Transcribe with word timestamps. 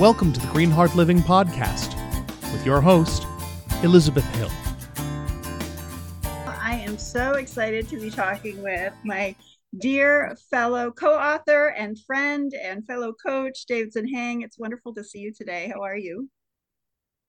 Welcome 0.00 0.32
to 0.32 0.40
the 0.40 0.48
Green 0.48 0.72
Heart 0.72 0.96
Living 0.96 1.20
Podcast 1.20 1.94
with 2.52 2.66
your 2.66 2.80
host, 2.80 3.28
Elizabeth 3.84 4.24
Hill. 4.34 4.50
I 6.48 6.82
am 6.84 6.98
so 6.98 7.34
excited 7.34 7.88
to 7.90 8.00
be 8.00 8.10
talking 8.10 8.60
with 8.60 8.92
my 9.04 9.36
dear 9.78 10.36
fellow 10.50 10.90
co 10.90 11.14
author 11.14 11.68
and 11.68 11.96
friend 12.08 12.52
and 12.60 12.84
fellow 12.84 13.12
coach, 13.12 13.66
Davidson 13.66 14.08
Hang. 14.08 14.42
It's 14.42 14.58
wonderful 14.58 14.92
to 14.94 15.04
see 15.04 15.20
you 15.20 15.32
today. 15.32 15.70
How 15.72 15.82
are 15.82 15.96
you? 15.96 16.28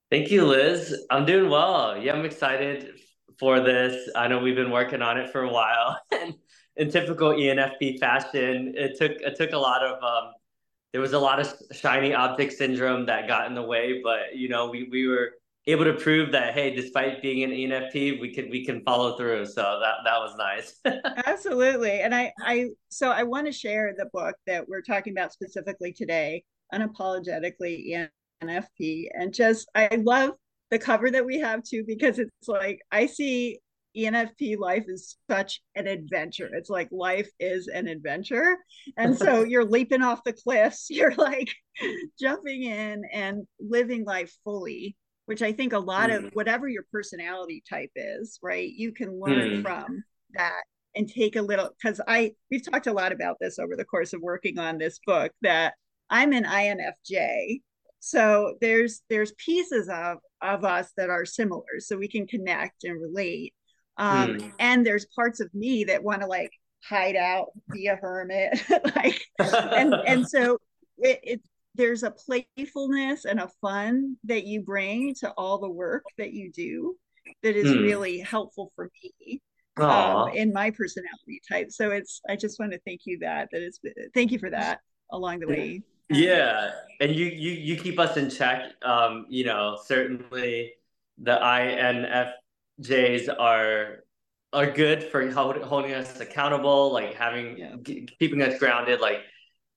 Thank 0.09 0.32
you, 0.32 0.47
Liz. 0.47 1.05
I'm 1.11 1.27
doing 1.27 1.52
well. 1.52 1.95
Yeah, 1.95 2.13
I'm 2.13 2.25
excited 2.25 2.95
for 3.38 3.59
this. 3.59 4.09
I 4.16 4.27
know 4.27 4.39
we've 4.39 4.55
been 4.55 4.71
working 4.71 5.04
on 5.04 5.20
it 5.20 5.29
for 5.29 5.43
a 5.43 5.52
while. 5.52 6.00
and 6.11 6.34
in 6.77 6.89
typical 6.89 7.29
ENFP 7.29 8.00
fashion, 8.00 8.73
it 8.75 8.97
took 8.97 9.11
it 9.11 9.36
took 9.36 9.52
a 9.52 9.59
lot 9.59 9.84
of 9.84 10.02
um, 10.04 10.32
there 10.96 11.02
was 11.02 11.12
a 11.12 11.20
lot 11.20 11.41
of 11.41 11.54
shiny 11.73 12.14
object 12.14 12.54
syndrome 12.54 13.05
that 13.05 13.27
got 13.27 13.48
in 13.48 13.53
the 13.53 13.62
way, 13.62 13.99
but 14.02 14.34
you 14.34 14.48
know, 14.48 14.70
we, 14.70 14.88
we 14.90 15.05
were 15.09 15.31
able 15.67 15.84
to 15.84 15.91
prove 15.91 16.31
that 16.31 16.53
hey, 16.53 16.73
despite 16.73 17.22
being 17.22 17.44
an 17.44 17.49
ENFP, 17.49 18.22
we 18.22 18.34
can 18.34 18.49
we 18.49 18.66
can 18.66 18.81
follow 18.86 19.17
through. 19.17 19.45
So 19.45 19.62
that 19.81 19.95
that 20.05 20.17
was 20.20 20.38
nice. 20.38 20.80
Absolutely. 21.26 22.00
And 22.00 22.16
I 22.16 22.31
I 22.39 22.70
so 22.88 23.09
I 23.09 23.23
want 23.23 23.45
to 23.45 23.52
share 23.52 23.94
the 23.98 24.05
book 24.13 24.38
that 24.48 24.70
we're 24.70 24.81
talking 24.81 25.12
about 25.12 25.34
specifically 25.34 25.91
today, 25.91 26.45
unapologetically 26.73 28.09
ENFP. 28.41 29.08
And 29.16 29.34
just 29.34 29.67
I 29.75 30.02
love 30.02 30.31
the 30.72 30.80
cover 30.80 31.12
that 31.12 31.25
we 31.25 31.41
have 31.41 31.64
too, 31.64 31.84
because 31.86 32.20
it's 32.20 32.48
like 32.48 32.80
I 32.89 33.08
see 33.08 33.59
ENFP 33.95 34.58
life 34.58 34.85
is 34.88 35.17
such 35.30 35.62
an 35.76 35.88
adventure. 35.88 36.49
It's 36.53 36.70
like 36.70 36.90
life 36.91 37.30
is 37.40 37.67
an 37.67 37.88
adventure. 37.88 38.58
And 38.98 39.17
so 39.17 39.44
you're 39.44 39.66
leaping 39.66 40.03
off 40.03 40.23
the 40.23 40.34
cliffs, 40.34 40.88
you're 40.90 41.16
like 41.16 41.49
jumping 42.20 42.63
in 42.63 43.03
and 43.12 43.48
living 43.59 44.05
life 44.05 44.31
fully, 44.44 44.95
which 45.26 45.42
I 45.42 45.52
think 45.53 45.73
a 45.73 45.80
lot 45.80 46.11
mm. 46.11 46.17
of 46.17 46.34
whatever 46.34 46.67
your 46.67 46.86
personality 46.92 47.64
type 47.67 47.92
is, 47.95 48.39
right? 48.44 48.69
You 48.69 48.92
can 48.92 49.19
learn 49.19 49.50
mm. 49.50 49.61
from 49.64 50.03
that 50.36 50.62
and 50.95 51.09
take 51.09 51.36
a 51.36 51.41
little 51.41 51.69
because 51.81 52.00
I 52.08 52.34
we've 52.50 52.64
talked 52.64 52.88
a 52.88 52.94
lot 52.94 53.12
about 53.12 53.38
this 53.41 53.59
over 53.59 53.75
the 53.75 53.86
course 53.86 54.14
of 54.14 54.22
working 54.22 54.59
on 54.59 54.78
this 54.78 55.00
book 55.06 55.31
that 55.41 55.73
I'm 56.09 56.31
an 56.31 56.45
INFJ. 56.45 57.62
So 58.00 58.56
there's 58.62 59.02
there's 59.09 59.34
pieces 59.34 59.89
of 59.89 60.17
of 60.41 60.64
us 60.64 60.91
that 60.97 61.09
are 61.09 61.25
similar 61.25 61.80
so 61.80 61.97
we 61.97 62.08
can 62.08 62.28
connect 62.28 62.84
and 62.84 63.02
relate 63.02 63.53
um 63.97 64.38
mm. 64.38 64.51
and 64.59 64.85
there's 64.85 65.05
parts 65.15 65.39
of 65.39 65.53
me 65.53 65.83
that 65.83 66.03
want 66.03 66.21
to 66.21 66.27
like 66.27 66.51
hide 66.83 67.15
out 67.15 67.47
be 67.71 67.88
a 67.88 67.95
hermit 67.95 68.61
like 68.95 69.19
and 69.39 69.93
and 69.93 70.27
so 70.27 70.57
it, 70.97 71.19
it 71.23 71.41
there's 71.75 72.03
a 72.03 72.11
playfulness 72.11 73.25
and 73.25 73.39
a 73.39 73.49
fun 73.61 74.16
that 74.23 74.45
you 74.45 74.61
bring 74.61 75.13
to 75.16 75.29
all 75.31 75.57
the 75.57 75.69
work 75.69 76.03
that 76.17 76.31
you 76.31 76.51
do 76.51 76.95
that 77.43 77.55
is 77.55 77.67
mm. 77.67 77.81
really 77.81 78.19
helpful 78.19 78.71
for 78.75 78.89
me 79.01 79.41
um, 79.77 80.29
in 80.29 80.53
my 80.53 80.71
personality 80.71 81.41
type. 81.49 81.71
So 81.71 81.91
it's 81.91 82.21
i 82.29 82.35
just 82.35 82.59
want 82.59 82.71
to 82.71 82.79
thank 82.85 83.01
you 83.05 83.19
that 83.19 83.49
that 83.51 83.61
is 83.61 83.79
thank 84.13 84.31
you 84.31 84.39
for 84.39 84.49
that 84.49 84.79
along 85.11 85.39
the 85.39 85.47
way. 85.47 85.83
Yeah. 86.09 86.71
And 87.01 87.13
you 87.13 87.25
you 87.25 87.51
you 87.51 87.75
keep 87.75 87.99
us 87.99 88.17
in 88.17 88.29
check. 88.29 88.71
Um 88.83 89.25
you 89.29 89.45
know 89.45 89.77
certainly 89.83 90.73
the 91.17 91.35
inf 91.35 92.29
Jays 92.80 93.30
are 93.30 94.04
are 94.54 94.72
good 94.72 95.04
for 95.04 95.30
hold, 95.31 95.58
holding 95.58 95.94
us 95.94 96.20
accountable, 96.20 96.92
like 96.92 97.14
having 97.14 97.58
yeah. 97.58 97.76
g- 97.81 98.08
keeping 98.20 98.42
us 98.42 98.58
grounded. 98.59 99.02
Like 99.02 99.20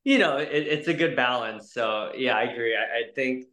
you 0.05 0.19
know, 0.19 0.39
it, 0.39 0.49
it's 0.51 0.89
a 0.89 0.95
good 0.95 1.17
balance. 1.17 1.73
So 1.73 2.13
yeah, 2.17 2.37
I 2.37 2.45
agree. 2.45 2.75
I, 2.77 2.99
I 2.99 3.13
think 3.15 3.47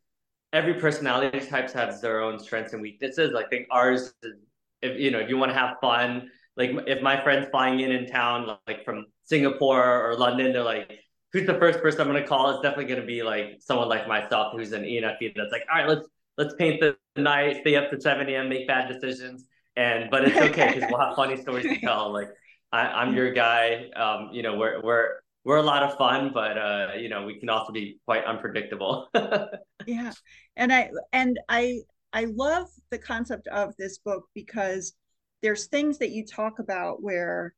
every 0.53 0.75
personality 0.75 1.39
types 1.45 1.73
has 1.73 2.01
their 2.01 2.21
own 2.21 2.39
strengths 2.39 2.73
and 2.73 2.81
weaknesses. 2.81 3.35
I 3.35 3.43
think 3.47 3.67
ours 3.71 4.13
is 4.23 4.33
if 4.81 4.99
you 4.99 5.11
know 5.11 5.19
if 5.19 5.29
you 5.29 5.37
want 5.37 5.51
to 5.51 5.57
have 5.57 5.77
fun. 5.81 6.29
Like 6.57 6.71
if 6.87 7.01
my 7.01 7.21
friends 7.21 7.47
flying 7.51 7.81
in 7.81 7.91
in 7.91 8.07
town, 8.07 8.57
like 8.65 8.85
from 8.85 9.07
Singapore 9.25 10.09
or 10.09 10.15
London, 10.17 10.53
they're 10.53 10.63
like, 10.63 10.99
"Who's 11.33 11.45
the 11.45 11.55
first 11.55 11.81
person 11.81 11.99
I'm 12.01 12.07
going 12.07 12.21
to 12.21 12.27
call?" 12.27 12.49
It's 12.51 12.61
definitely 12.61 12.85
going 12.85 13.01
to 13.01 13.05
be 13.05 13.23
like 13.23 13.57
someone 13.59 13.89
like 13.89 14.07
myself, 14.07 14.53
who's 14.55 14.71
an 14.71 14.83
ENFP. 14.83 15.33
That's 15.35 15.51
like, 15.51 15.63
"All 15.69 15.77
right, 15.77 15.89
let's 15.89 16.07
let's 16.37 16.53
paint 16.55 16.81
the 16.81 16.97
night, 17.15 17.57
stay 17.61 17.75
up 17.75 17.89
to 17.91 17.99
7 17.99 18.27
a.m., 18.29 18.49
make 18.49 18.67
bad 18.67 18.91
decisions. 18.91 19.45
And 19.77 20.09
but 20.09 20.25
it's 20.25 20.37
okay 20.37 20.73
because 20.73 20.89
we'll 20.89 21.01
have 21.01 21.15
funny 21.17 21.35
stories 21.37 21.65
to 21.65 21.79
tell. 21.81 22.11
Like 22.13 22.29
I, 22.71 23.03
am 23.03 23.13
your 23.15 23.33
guy. 23.33 23.89
Um, 23.95 24.29
you 24.31 24.41
know, 24.41 24.55
we're 24.55 24.81
we're 24.81 25.09
we're 25.43 25.57
a 25.57 25.63
lot 25.63 25.83
of 25.83 25.97
fun, 25.97 26.31
but 26.33 26.57
uh, 26.57 26.87
you 26.97 27.09
know, 27.09 27.25
we 27.25 27.39
can 27.39 27.49
also 27.49 27.73
be 27.73 27.99
quite 28.05 28.23
unpredictable. 28.23 29.09
yeah. 29.85 30.13
And 30.55 30.71
I 30.71 30.91
and 31.11 31.39
I 31.49 31.79
I 32.13 32.25
love 32.25 32.69
the 32.89 32.97
concept 32.97 33.47
of 33.47 33.73
this 33.77 33.97
book 33.97 34.23
because 34.33 34.93
there's 35.41 35.67
things 35.67 35.97
that 35.97 36.11
you 36.11 36.25
talk 36.25 36.59
about 36.59 37.03
where 37.03 37.53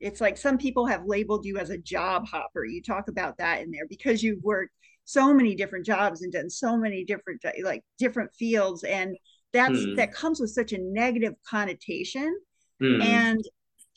it's 0.00 0.20
like 0.20 0.36
some 0.36 0.58
people 0.58 0.86
have 0.86 1.04
labeled 1.06 1.44
you 1.44 1.58
as 1.58 1.70
a 1.70 1.78
job 1.78 2.26
hopper. 2.26 2.64
You 2.64 2.82
talk 2.82 3.08
about 3.08 3.38
that 3.38 3.62
in 3.62 3.70
there 3.70 3.86
because 3.88 4.22
you've 4.22 4.42
worked 4.42 4.72
so 5.10 5.34
many 5.34 5.56
different 5.56 5.84
jobs 5.84 6.22
and 6.22 6.32
done 6.32 6.48
so 6.48 6.76
many 6.76 7.04
different 7.04 7.42
like 7.64 7.82
different 7.98 8.32
fields 8.32 8.84
and 8.84 9.16
that's 9.52 9.72
mm. 9.72 9.96
that 9.96 10.14
comes 10.14 10.38
with 10.38 10.50
such 10.50 10.72
a 10.72 10.78
negative 10.78 11.34
connotation 11.48 12.38
mm. 12.80 13.02
and 13.02 13.42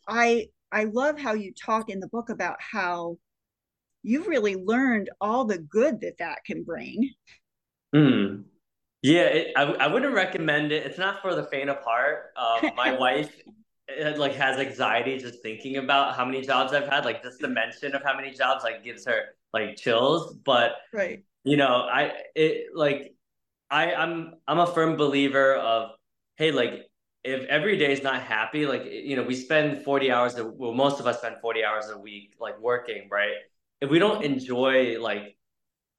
i 0.07 0.47
i 0.71 0.85
love 0.85 1.19
how 1.19 1.33
you 1.33 1.53
talk 1.53 1.89
in 1.89 1.99
the 1.99 2.07
book 2.07 2.29
about 2.29 2.55
how 2.59 3.15
you've 4.01 4.27
really 4.27 4.55
learned 4.55 5.09
all 5.21 5.45
the 5.45 5.59
good 5.59 6.01
that 6.01 6.17
that 6.17 6.39
can 6.45 6.63
bring 6.63 7.11
mm. 7.95 8.43
yeah 9.03 9.25
it, 9.25 9.53
I, 9.55 9.63
I 9.65 9.87
wouldn't 9.87 10.15
recommend 10.15 10.71
it 10.71 10.83
it's 10.83 10.97
not 10.97 11.21
for 11.21 11.35
the 11.35 11.43
faint 11.43 11.69
of 11.69 11.77
heart 11.83 12.31
um, 12.35 12.71
my 12.75 12.97
wife 12.97 13.42
it, 13.87 14.17
like 14.17 14.33
has 14.33 14.57
anxiety 14.57 15.17
just 15.17 15.41
thinking 15.41 15.77
about 15.77 16.15
how 16.15 16.25
many 16.25 16.41
jobs 16.41 16.73
i've 16.73 16.87
had 16.87 17.05
like 17.05 17.21
just 17.23 17.39
the 17.39 17.47
mention 17.47 17.93
of 17.95 18.03
how 18.03 18.15
many 18.15 18.31
jobs 18.31 18.63
like 18.63 18.83
gives 18.83 19.05
her 19.05 19.35
like 19.53 19.75
chills 19.75 20.35
but 20.45 20.73
right. 20.93 21.23
you 21.43 21.57
know 21.57 21.87
i 21.91 22.11
it 22.35 22.67
like 22.75 23.13
i 23.69 23.93
i'm 23.93 24.35
i'm 24.47 24.59
a 24.59 24.67
firm 24.67 24.95
believer 24.95 25.55
of 25.55 25.91
hey 26.37 26.51
like 26.51 26.89
if 27.23 27.45
every 27.45 27.77
day 27.77 27.91
is 27.91 28.03
not 28.03 28.21
happy 28.21 28.65
like 28.65 28.83
you 28.85 29.15
know 29.15 29.23
we 29.23 29.35
spend 29.35 29.83
40 29.83 30.11
hours 30.11 30.35
a, 30.35 30.45
well 30.45 30.73
most 30.73 30.99
of 30.99 31.07
us 31.07 31.19
spend 31.19 31.37
40 31.41 31.63
hours 31.63 31.89
a 31.89 31.97
week 31.97 32.35
like 32.39 32.59
working 32.59 33.07
right? 33.09 33.33
If 33.81 33.89
we 33.89 33.99
don't 33.99 34.23
enjoy 34.23 34.99
like 34.99 35.37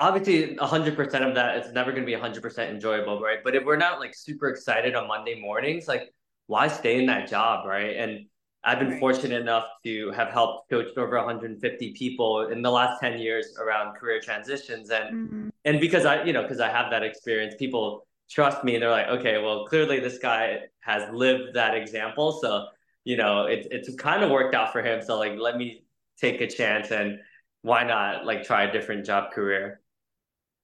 obviously 0.00 0.56
100% 0.56 1.28
of 1.28 1.34
that 1.34 1.56
it's 1.56 1.72
never 1.72 1.92
going 1.92 2.02
to 2.02 2.06
be 2.06 2.16
100% 2.16 2.70
enjoyable 2.70 3.20
right? 3.20 3.38
But 3.42 3.54
if 3.54 3.64
we're 3.64 3.76
not 3.76 4.00
like 4.00 4.14
super 4.14 4.48
excited 4.48 4.94
on 4.94 5.08
monday 5.08 5.40
mornings 5.40 5.88
like 5.88 6.12
why 6.46 6.68
stay 6.68 6.98
in 6.98 7.06
that 7.06 7.28
job 7.28 7.66
right? 7.66 7.96
And 7.96 8.26
I've 8.64 8.78
been 8.78 8.98
fortunate 8.98 9.40
enough 9.40 9.66
to 9.84 10.10
have 10.12 10.28
helped 10.30 10.70
coach 10.70 10.88
over 10.96 11.16
150 11.16 11.92
people 11.92 12.48
in 12.48 12.62
the 12.62 12.70
last 12.70 12.98
10 13.00 13.18
years 13.18 13.54
around 13.58 13.94
career 13.94 14.20
transitions. 14.20 14.90
And 14.90 15.28
mm-hmm. 15.28 15.48
and 15.64 15.80
because 15.80 16.06
I 16.06 16.24
you 16.24 16.32
know 16.32 16.42
because 16.42 16.60
I 16.60 16.70
have 16.70 16.90
that 16.90 17.02
experience 17.02 17.54
people 17.58 18.06
trust 18.30 18.64
me 18.64 18.74
and 18.74 18.82
they're 18.82 18.90
like 18.90 19.08
okay 19.08 19.36
well 19.36 19.66
clearly 19.66 20.00
this 20.00 20.18
guy 20.18 20.60
has 20.80 21.12
lived 21.12 21.54
that 21.54 21.74
example. 21.74 22.38
So 22.40 22.66
you 23.04 23.16
know 23.16 23.44
it, 23.44 23.68
it's 23.70 23.94
kind 23.96 24.22
of 24.22 24.30
worked 24.30 24.54
out 24.54 24.72
for 24.72 24.82
him. 24.82 25.02
So 25.02 25.18
like 25.18 25.38
let 25.38 25.56
me 25.56 25.84
take 26.18 26.40
a 26.40 26.46
chance 26.46 26.90
and 26.90 27.18
why 27.62 27.84
not 27.84 28.24
like 28.24 28.44
try 28.44 28.64
a 28.64 28.72
different 28.72 29.04
job 29.04 29.32
career? 29.32 29.80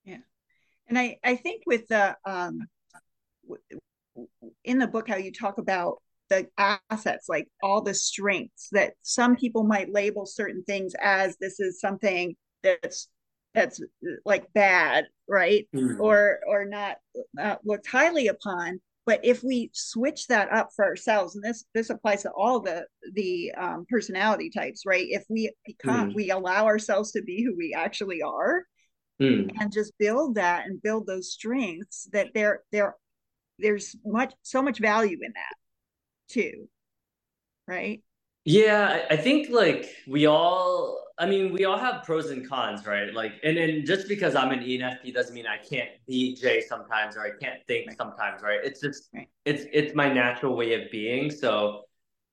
Yeah. 0.05 0.19
And 0.89 0.99
I 0.99 1.19
I 1.23 1.37
think 1.37 1.65
with 1.67 1.87
the 1.89 2.17
um 2.25 2.67
in 4.65 4.79
the 4.79 4.87
book 4.87 5.09
how 5.09 5.17
you 5.17 5.33
talk 5.33 5.59
about 5.59 5.99
the 6.31 6.47
assets, 6.91 7.29
like 7.29 7.49
all 7.63 7.83
the 7.83 7.93
strengths 7.95 8.69
that 8.73 8.95
some 9.03 9.37
people 9.37 9.65
might 9.65 9.93
label 9.93 10.25
certain 10.25 10.63
things 10.65 10.95
as 11.03 11.37
this 11.39 11.61
is 11.61 11.81
something 11.81 12.37
that's 12.63 13.09
that's 13.53 13.81
like 14.25 14.51
bad, 14.53 15.07
right? 15.29 15.69
Mm-hmm. 15.75 16.01
Or 16.01 16.39
or 16.49 16.65
not 16.65 16.97
uh, 17.39 17.57
looked 17.65 17.89
highly 17.89 18.29
upon. 18.29 18.81
But 19.07 19.25
if 19.25 19.43
we 19.43 19.71
switch 19.73 20.29
that 20.29 20.53
up 20.53 20.71
for 20.77 20.85
ourselves, 20.85 21.35
and 21.35 21.43
this 21.45 21.65
this 21.75 21.91
applies 21.91 22.23
to 22.23 22.31
all 22.31 22.61
the 22.61 22.87
the 23.15 23.53
um, 23.59 23.87
personality 23.91 24.51
types, 24.51 24.83
right? 24.87 25.07
If 25.09 25.25
we 25.29 25.53
become 25.67 26.11
mm. 26.11 26.15
we 26.15 26.31
allow 26.31 26.67
ourselves 26.67 27.11
to 27.13 27.23
be 27.23 27.43
who 27.43 27.57
we 27.57 27.75
actually 27.77 28.23
are, 28.23 28.65
mm. 29.21 29.51
and 29.59 29.73
just 29.73 29.99
build 29.99 30.37
that 30.37 30.67
and 30.67 30.81
build 30.81 31.07
those 31.07 31.33
strengths, 31.33 32.09
that 32.13 32.29
there 32.35 32.63
there 32.71 32.95
there's 33.61 33.97
much 34.05 34.33
so 34.43 34.63
much 34.63 34.79
value 34.79 35.19
in 35.23 35.33
that 35.35 35.55
too 36.29 36.69
right? 37.67 38.03
Yeah 38.45 39.07
i 39.11 39.17
think 39.17 39.49
like 39.51 39.95
we 40.09 40.27
all 40.27 41.05
i 41.19 41.27
mean 41.27 41.53
we 41.53 41.65
all 41.65 41.79
have 41.79 42.03
pros 42.05 42.31
and 42.31 42.49
cons 42.49 42.87
right? 42.87 43.13
Like 43.15 43.33
and 43.45 43.57
then 43.57 43.85
just 43.85 44.09
because 44.09 44.35
i'm 44.35 44.51
an 44.51 44.61
enfp 44.61 45.13
doesn't 45.13 45.35
mean 45.35 45.47
i 45.47 45.59
can't 45.59 45.91
be 46.07 46.35
j 46.35 46.61
sometimes 46.61 47.17
or 47.17 47.23
i 47.23 47.31
can't 47.43 47.61
think 47.67 47.89
right. 47.89 47.97
sometimes 47.99 48.43
right? 48.43 48.61
It's 48.63 48.81
just 48.81 49.09
right. 49.15 49.29
it's 49.45 49.65
it's 49.73 49.95
my 49.95 50.13
natural 50.13 50.57
way 50.57 50.75
of 50.75 50.91
being. 50.91 51.31
So 51.31 51.83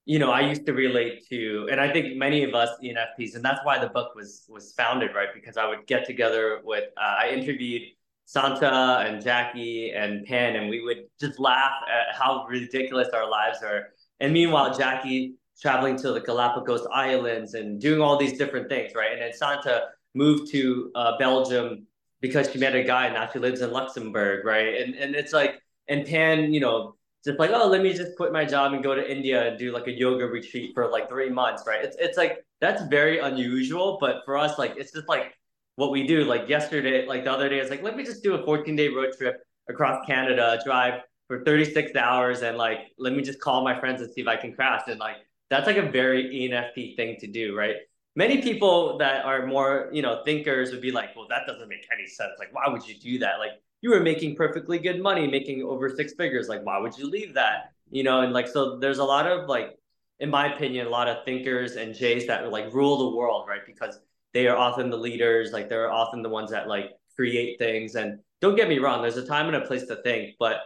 you 0.06 0.18
know 0.18 0.30
i 0.30 0.40
used 0.40 0.64
to 0.64 0.72
relate 0.72 1.28
to 1.28 1.68
and 1.70 1.78
i 1.78 1.92
think 1.92 2.16
many 2.16 2.42
of 2.42 2.54
us 2.54 2.70
enfps 2.82 3.34
and 3.34 3.44
that's 3.44 3.60
why 3.62 3.78
the 3.78 3.90
book 3.90 4.14
was 4.14 4.46
was 4.48 4.72
founded 4.72 5.10
right? 5.14 5.28
Because 5.34 5.58
i 5.58 5.66
would 5.68 5.86
get 5.86 6.06
together 6.06 6.60
with 6.64 6.84
uh, 6.96 7.16
i 7.22 7.28
interviewed 7.28 7.82
Santa 8.28 9.02
and 9.06 9.24
Jackie 9.24 9.92
and 9.92 10.22
Pan, 10.26 10.56
and 10.56 10.68
we 10.68 10.82
would 10.82 11.04
just 11.18 11.38
laugh 11.38 11.72
at 11.88 12.14
how 12.14 12.44
ridiculous 12.46 13.08
our 13.14 13.26
lives 13.26 13.62
are. 13.62 13.88
And 14.20 14.34
meanwhile, 14.34 14.76
Jackie 14.76 15.36
traveling 15.58 15.96
to 15.96 16.12
the 16.12 16.20
Galapagos 16.20 16.86
Islands 16.92 17.54
and 17.54 17.80
doing 17.80 18.02
all 18.02 18.18
these 18.18 18.36
different 18.36 18.68
things, 18.68 18.92
right? 18.94 19.12
And 19.12 19.22
then 19.22 19.32
Santa 19.32 19.86
moved 20.14 20.52
to 20.52 20.90
uh, 20.94 21.16
Belgium 21.16 21.86
because 22.20 22.52
she 22.52 22.58
met 22.58 22.74
a 22.74 22.84
guy 22.84 23.06
and 23.06 23.14
now 23.14 23.30
she 23.32 23.38
lives 23.38 23.62
in 23.62 23.70
Luxembourg, 23.70 24.44
right? 24.44 24.78
And 24.82 24.94
and 24.94 25.14
it's 25.14 25.32
like 25.32 25.62
and 25.88 26.04
Pan, 26.04 26.52
you 26.52 26.60
know, 26.60 26.96
just 27.24 27.38
like, 27.38 27.50
oh, 27.54 27.66
let 27.66 27.80
me 27.80 27.94
just 27.94 28.14
quit 28.18 28.30
my 28.30 28.44
job 28.44 28.74
and 28.74 28.82
go 28.82 28.94
to 28.94 29.10
India 29.10 29.48
and 29.48 29.58
do 29.58 29.72
like 29.72 29.86
a 29.86 29.92
yoga 29.92 30.26
retreat 30.26 30.72
for 30.74 30.90
like 30.90 31.08
three 31.08 31.30
months, 31.30 31.64
right? 31.66 31.82
It's 31.82 31.96
it's 31.98 32.18
like 32.18 32.44
that's 32.60 32.82
very 32.90 33.20
unusual, 33.20 33.96
but 33.98 34.16
for 34.26 34.36
us, 34.36 34.58
like 34.58 34.74
it's 34.76 34.92
just 34.92 35.08
like 35.08 35.32
what 35.78 35.92
we 35.92 36.04
do. 36.04 36.24
Like 36.24 36.48
yesterday, 36.48 37.06
like 37.06 37.22
the 37.22 37.30
other 37.30 37.48
day, 37.48 37.60
it's 37.60 37.70
like 37.70 37.84
let 37.84 37.96
me 37.96 38.02
just 38.02 38.24
do 38.24 38.34
a 38.34 38.44
14 38.44 38.74
day 38.74 38.88
road 38.88 39.12
trip 39.16 39.40
across 39.68 40.04
Canada, 40.06 40.60
drive 40.64 41.02
for 41.28 41.44
36 41.44 41.94
hours, 41.94 42.42
and 42.42 42.58
like 42.58 42.78
let 42.98 43.12
me 43.12 43.22
just 43.22 43.40
call 43.40 43.62
my 43.62 43.78
friends 43.78 44.02
and 44.02 44.10
see 44.12 44.20
if 44.20 44.26
I 44.26 44.34
can 44.34 44.52
crash. 44.52 44.82
And 44.88 44.98
like 44.98 45.18
that's 45.50 45.68
like 45.68 45.76
a 45.76 45.88
very 45.88 46.24
ENFP 46.24 46.96
thing 46.96 47.16
to 47.20 47.28
do, 47.28 47.56
right? 47.56 47.76
Many 48.16 48.42
people 48.42 48.98
that 48.98 49.24
are 49.24 49.46
more, 49.46 49.88
you 49.92 50.02
know, 50.02 50.22
thinkers 50.24 50.72
would 50.72 50.82
be 50.82 50.90
like, 50.90 51.14
well, 51.14 51.26
that 51.30 51.46
doesn't 51.46 51.68
make 51.68 51.86
any 51.96 52.08
sense. 52.08 52.32
Like, 52.40 52.52
why 52.52 52.66
would 52.66 52.84
you 52.84 52.96
do 52.98 53.20
that? 53.20 53.38
Like, 53.38 53.52
you 53.80 53.90
were 53.90 54.00
making 54.00 54.34
perfectly 54.34 54.80
good 54.80 55.00
money, 55.00 55.28
making 55.28 55.62
over 55.62 55.88
six 55.88 56.12
figures. 56.14 56.48
Like, 56.48 56.66
why 56.66 56.78
would 56.78 56.98
you 56.98 57.08
leave 57.08 57.34
that? 57.34 57.70
You 57.90 58.02
know, 58.02 58.22
and 58.22 58.32
like, 58.32 58.48
so 58.48 58.78
there's 58.78 58.98
a 58.98 59.04
lot 59.04 59.28
of 59.28 59.48
like, 59.48 59.78
in 60.18 60.28
my 60.28 60.52
opinion, 60.52 60.88
a 60.88 60.90
lot 60.90 61.06
of 61.06 61.24
thinkers 61.24 61.76
and 61.76 61.94
Jays 61.94 62.26
that 62.26 62.50
like 62.50 62.74
rule 62.74 62.98
the 62.98 63.16
world, 63.16 63.46
right? 63.48 63.64
Because 63.64 64.00
they 64.34 64.46
are 64.46 64.56
often 64.56 64.90
the 64.90 64.96
leaders, 64.96 65.52
like 65.52 65.68
they're 65.68 65.90
often 65.90 66.22
the 66.22 66.28
ones 66.28 66.50
that 66.50 66.68
like 66.68 66.90
create 67.16 67.58
things. 67.58 67.94
And 67.94 68.20
don't 68.40 68.56
get 68.56 68.68
me 68.68 68.78
wrong, 68.78 69.02
there's 69.02 69.16
a 69.16 69.26
time 69.26 69.46
and 69.46 69.56
a 69.56 69.66
place 69.66 69.86
to 69.86 69.96
think, 70.02 70.36
but 70.38 70.60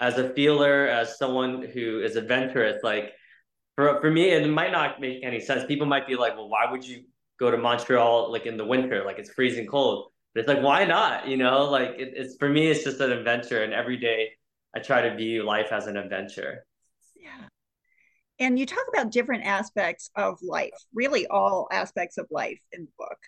as 0.00 0.18
a 0.18 0.30
feeler, 0.30 0.86
as 0.88 1.18
someone 1.18 1.62
who 1.62 2.00
is 2.02 2.16
adventurous, 2.16 2.82
like 2.82 3.12
for, 3.76 4.00
for 4.00 4.10
me, 4.10 4.30
it 4.30 4.48
might 4.48 4.72
not 4.72 5.00
make 5.00 5.22
any 5.24 5.40
sense. 5.40 5.64
People 5.66 5.86
might 5.86 6.06
be 6.06 6.16
like, 6.16 6.36
well, 6.36 6.48
why 6.48 6.70
would 6.70 6.86
you 6.86 7.04
go 7.38 7.50
to 7.50 7.56
Montreal 7.56 8.30
like 8.30 8.46
in 8.46 8.56
the 8.56 8.64
winter? 8.64 9.04
Like 9.04 9.18
it's 9.18 9.30
freezing 9.30 9.66
cold 9.66 10.10
But 10.34 10.40
it's 10.40 10.48
like, 10.48 10.62
why 10.62 10.84
not? 10.84 11.28
You 11.28 11.36
know, 11.36 11.64
like 11.64 11.90
it, 11.98 12.12
it's 12.14 12.36
for 12.36 12.48
me, 12.48 12.68
it's 12.68 12.84
just 12.84 13.00
an 13.00 13.12
adventure. 13.12 13.62
And 13.62 13.72
every 13.72 13.96
day 13.96 14.30
I 14.74 14.80
try 14.80 15.02
to 15.02 15.16
view 15.16 15.44
life 15.44 15.72
as 15.72 15.86
an 15.86 15.96
adventure. 15.96 16.66
Yeah. 17.14 17.48
And 18.38 18.58
you 18.58 18.66
talk 18.66 18.84
about 18.92 19.10
different 19.10 19.44
aspects 19.44 20.10
of 20.16 20.38
life, 20.42 20.72
really 20.94 21.26
all 21.28 21.68
aspects 21.72 22.18
of 22.18 22.26
life 22.30 22.60
in 22.72 22.82
the 22.82 22.90
book. 22.98 23.18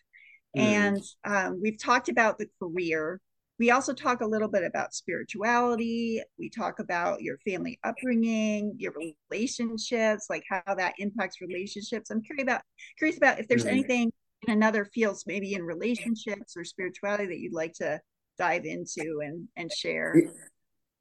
Mm. 0.57 0.61
And 0.61 1.03
um, 1.25 1.61
we've 1.63 1.79
talked 1.79 2.09
about 2.09 2.39
the 2.39 2.49
career. 2.61 3.21
We 3.59 3.71
also 3.71 3.93
talk 3.93 4.21
a 4.21 4.27
little 4.27 4.49
bit 4.49 4.65
about 4.65 4.95
spirituality. 4.95 6.23
We 6.39 6.51
talk 6.51 6.79
about 6.79 7.23
your 7.23 7.39
family 7.39 7.79
upbringing, 7.85 8.75
your 8.79 8.93
relationships, 9.31 10.27
like 10.31 10.45
how 10.49 10.75
that 10.75 10.95
impacts 10.99 11.41
relationships. 11.41 12.11
I'm 12.11 12.23
curious 12.23 12.45
about 12.45 12.63
curious 12.99 13.17
about 13.17 13.41
if 13.41 13.49
there's 13.49 13.65
mm. 13.65 13.73
anything 13.73 14.13
in 14.47 14.53
another 14.53 14.85
fields, 14.85 15.25
maybe 15.27 15.55
in 15.55 15.63
relationships 15.63 16.57
or 16.57 16.65
spirituality 16.65 17.27
that 17.27 17.39
you'd 17.39 17.53
like 17.53 17.73
to 17.75 18.01
dive 18.39 18.65
into 18.65 19.21
and 19.25 19.49
and 19.57 19.71
share? 19.73 20.15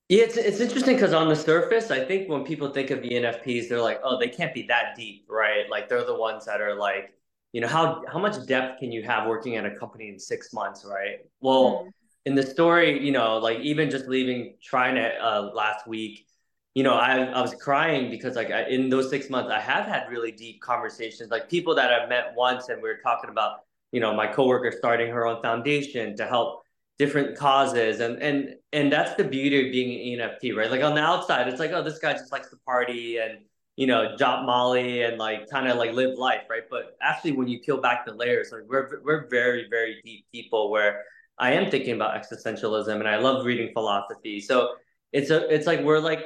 Yeah, 0.09 0.23
it's 0.23 0.37
it's 0.37 0.61
interesting 0.61 0.95
because 0.95 1.13
on 1.13 1.27
the 1.27 1.35
surface, 1.35 1.91
I 1.91 2.03
think 2.05 2.29
when 2.29 2.45
people 2.45 2.69
think 2.69 2.91
of 2.91 2.99
ENFPs, 2.99 3.67
they're 3.67 3.81
like, 3.81 3.99
oh, 4.03 4.17
they 4.17 4.29
can't 4.29 4.53
be 4.53 4.63
that 4.67 4.95
deep, 4.95 5.25
right? 5.29 5.69
Like 5.69 5.89
they're 5.89 6.05
the 6.05 6.15
ones 6.15 6.45
that 6.45 6.61
are 6.61 6.75
like, 6.75 7.13
you 7.51 7.59
know, 7.59 7.67
how 7.67 8.03
how 8.07 8.17
much 8.17 8.45
depth 8.45 8.79
can 8.79 8.91
you 8.91 9.03
have 9.03 9.27
working 9.27 9.57
at 9.57 9.65
a 9.65 9.75
company 9.75 10.07
in 10.07 10.17
six 10.17 10.53
months, 10.53 10.85
right? 10.85 11.19
Well, 11.41 11.87
mm. 11.87 11.91
in 12.25 12.35
the 12.35 12.43
story, 12.43 13.03
you 13.05 13.11
know, 13.11 13.37
like 13.37 13.59
even 13.59 13.89
just 13.89 14.07
leaving 14.07 14.55
TriNet 14.65 15.19
uh, 15.21 15.51
last 15.53 15.85
week, 15.87 16.25
you 16.73 16.83
know, 16.83 16.93
I, 16.93 17.23
I 17.23 17.41
was 17.41 17.55
crying 17.55 18.09
because 18.09 18.37
like 18.37 18.49
I, 18.49 18.63
in 18.69 18.87
those 18.87 19.09
six 19.09 19.29
months, 19.29 19.51
I 19.51 19.59
have 19.59 19.87
had 19.87 20.07
really 20.09 20.31
deep 20.31 20.61
conversations, 20.61 21.31
like 21.31 21.49
people 21.49 21.75
that 21.75 21.91
I've 21.91 22.07
met 22.07 22.33
once, 22.33 22.69
and 22.69 22.81
we 22.81 22.87
are 22.89 22.99
talking 22.99 23.29
about, 23.29 23.65
you 23.91 23.99
know, 23.99 24.13
my 24.13 24.27
coworker 24.27 24.71
starting 24.71 25.09
her 25.11 25.27
own 25.27 25.41
foundation 25.41 26.15
to 26.15 26.25
help 26.25 26.63
different 26.99 27.37
causes, 27.37 27.99
and 27.99 28.21
and 28.21 28.55
and 28.73 28.91
that's 28.91 29.15
the 29.15 29.23
beauty 29.23 29.67
of 29.67 29.71
being 29.71 30.19
an 30.19 30.29
ENFP, 30.29 30.55
right? 30.55 30.71
Like 30.71 30.83
on 30.83 30.95
the 30.95 31.01
outside, 31.01 31.47
it's 31.47 31.59
like, 31.59 31.71
oh, 31.71 31.83
this 31.83 31.99
guy 31.99 32.13
just 32.13 32.31
likes 32.31 32.49
to 32.49 32.57
party 32.65 33.17
and 33.17 33.39
you 33.77 33.85
know, 33.85 34.17
drop 34.17 34.43
Molly 34.43 35.03
and 35.03 35.19
like 35.19 35.47
kind 35.51 35.67
of 35.67 35.77
like 35.77 35.93
live 35.93 36.17
life, 36.17 36.41
right? 36.49 36.63
But 36.69 36.97
actually, 36.99 37.33
when 37.33 37.47
you 37.47 37.59
peel 37.59 37.79
back 37.79 38.05
the 38.05 38.13
layers, 38.13 38.51
like 38.51 38.63
we're 38.67 39.01
we're 39.03 39.27
very 39.29 39.67
very 39.69 40.01
deep 40.03 40.25
people 40.33 40.71
where 40.71 41.03
I 41.37 41.51
am 41.53 41.69
thinking 41.69 41.93
about 41.93 42.19
existentialism 42.19 42.93
and 42.93 43.07
I 43.07 43.17
love 43.17 43.45
reading 43.45 43.71
philosophy, 43.73 44.41
so 44.41 44.73
it's 45.13 45.29
a 45.29 45.47
it's 45.53 45.67
like 45.67 45.81
we're 45.81 45.99
like 45.99 46.25